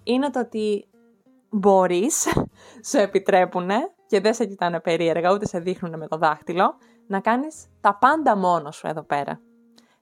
είναι 0.04 0.30
το 0.30 0.40
ότι 0.40 0.88
μπορείς, 1.50 2.28
σου 2.90 2.98
επιτρέπουνε 2.98 3.76
και 4.14 4.22
δεν 4.22 4.34
σε 4.34 4.46
κοιτάνε 4.46 4.80
περίεργα, 4.80 5.32
ούτε 5.32 5.46
σε 5.46 5.60
δείχνουν 5.60 5.98
με 5.98 6.08
το 6.08 6.18
δάχτυλο, 6.18 6.76
να 7.08 7.20
κάνεις 7.20 7.66
τα 7.82 7.98
πάντα 7.98 8.38
μόνος 8.38 8.76
σου 8.76 8.88
εδώ 8.88 9.04
πέρα. 9.04 9.40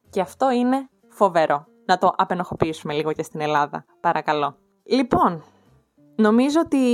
Και 0.10 0.22
αυτό 0.22 0.52
είναι 0.52 0.90
φοβερό. 1.10 1.66
Να 1.86 1.98
το 1.98 2.14
απενοχοποιήσουμε 2.18 2.94
λίγο 2.94 3.14
και 3.14 3.24
στην 3.24 3.42
Ελλάδα, 3.42 3.86
παρακαλώ. 4.02 4.56
Λοιπόν, 4.84 5.44
νομίζω 6.16 6.60
ότι 6.60 6.86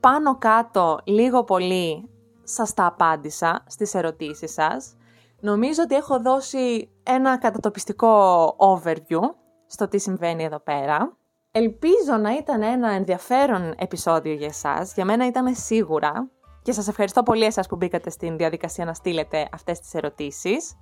πάνω 0.00 0.38
κάτω 0.38 0.98
λίγο 1.04 1.44
πολύ 1.44 2.10
σας 2.42 2.74
τα 2.74 2.86
απάντησα 2.86 3.64
στις 3.66 3.94
ερωτήσεις 3.94 4.52
σας. 4.52 4.96
Νομίζω 5.40 5.82
ότι 5.82 5.94
έχω 5.94 6.20
δώσει 6.20 6.90
ένα 7.02 7.38
κατατοπιστικό 7.38 8.44
overview 8.58 9.20
στο 9.66 9.88
τι 9.88 9.98
συμβαίνει 9.98 10.44
εδώ 10.44 10.58
πέρα. 10.60 11.16
Ελπίζω 11.50 12.16
να 12.20 12.34
ήταν 12.36 12.62
ένα 12.62 12.90
ενδιαφέρον 12.90 13.74
επεισόδιο 13.78 14.32
για 14.32 14.46
εσάς. 14.46 14.94
Για 14.94 15.04
μένα 15.04 15.26
ήταν 15.26 15.54
σίγουρα. 15.54 16.30
Και 16.62 16.72
σας 16.72 16.88
ευχαριστώ 16.88 17.22
πολύ 17.22 17.44
εσάς 17.44 17.66
που 17.66 17.76
μπήκατε 17.76 18.10
στην 18.10 18.36
διαδικασία 18.36 18.84
να 18.84 18.94
στείλετε 18.94 19.48
αυτές 19.52 19.80
τις 19.80 19.94
ερωτήσεις. 19.94 20.76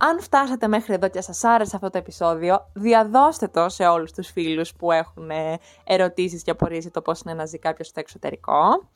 Αν 0.00 0.20
φτάσατε 0.20 0.68
μέχρι 0.68 0.94
εδώ 0.94 1.08
και 1.08 1.20
σας 1.20 1.44
άρεσε 1.44 1.76
αυτό 1.76 1.90
το 1.90 1.98
επεισόδιο, 1.98 2.70
διαδώστε 2.72 3.48
το 3.48 3.68
σε 3.68 3.86
όλους 3.86 4.12
τους 4.12 4.30
φίλους 4.30 4.74
που 4.74 4.92
έχουν 4.92 5.30
ε, 5.30 5.58
ερωτήσεις 5.84 6.42
και 6.42 6.50
απορίες 6.50 6.82
για 6.82 6.90
το 6.90 7.02
πώς 7.02 7.20
είναι 7.20 7.34
να 7.34 7.44
ζει 7.44 7.58
κάποιος 7.58 7.88
στο 7.88 8.00
εξωτερικό. 8.00 8.90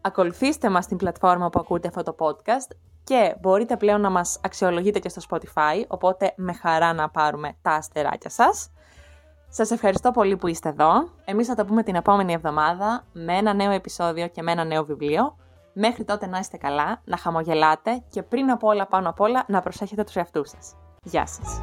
Ακολουθήστε 0.00 0.68
μας 0.68 0.84
στην 0.84 0.96
πλατφόρμα 0.96 1.50
που 1.50 1.60
ακούτε 1.60 1.88
αυτό 1.88 2.02
το 2.02 2.14
podcast 2.18 2.76
και 3.04 3.34
μπορείτε 3.40 3.76
πλέον 3.76 4.00
να 4.00 4.10
μας 4.10 4.40
αξιολογείτε 4.42 4.98
και 4.98 5.08
στο 5.08 5.22
Spotify, 5.30 5.84
οπότε 5.88 6.32
με 6.36 6.52
χαρά 6.52 6.92
να 6.92 7.10
πάρουμε 7.10 7.56
τα 7.62 7.70
αστεράκια 7.70 8.30
σας. 8.30 8.70
Σας 9.54 9.70
ευχαριστώ 9.70 10.10
πολύ 10.10 10.36
που 10.36 10.46
είστε 10.46 10.68
εδώ. 10.68 11.08
Εμείς 11.24 11.46
θα 11.46 11.54
τα 11.54 11.64
πούμε 11.64 11.82
την 11.82 11.94
επόμενη 11.94 12.32
εβδομάδα 12.32 13.04
με 13.12 13.36
ένα 13.36 13.54
νέο 13.54 13.70
επεισόδιο 13.70 14.28
και 14.28 14.42
με 14.42 14.52
ένα 14.52 14.64
νέο 14.64 14.84
βιβλίο. 14.84 15.36
Μέχρι 15.72 16.04
τότε 16.04 16.26
να 16.26 16.38
είστε 16.38 16.56
καλά, 16.56 17.00
να 17.04 17.16
χαμογελάτε 17.16 18.02
και 18.08 18.22
πριν 18.22 18.50
από 18.50 18.68
όλα 18.68 18.86
πάνω 18.86 19.08
απ' 19.08 19.20
όλα 19.20 19.44
να 19.48 19.60
προσέχετε 19.60 20.04
τους 20.04 20.16
εαυτούς 20.16 20.48
σας. 20.48 20.76
Γεια 21.02 21.26
σας! 21.26 21.60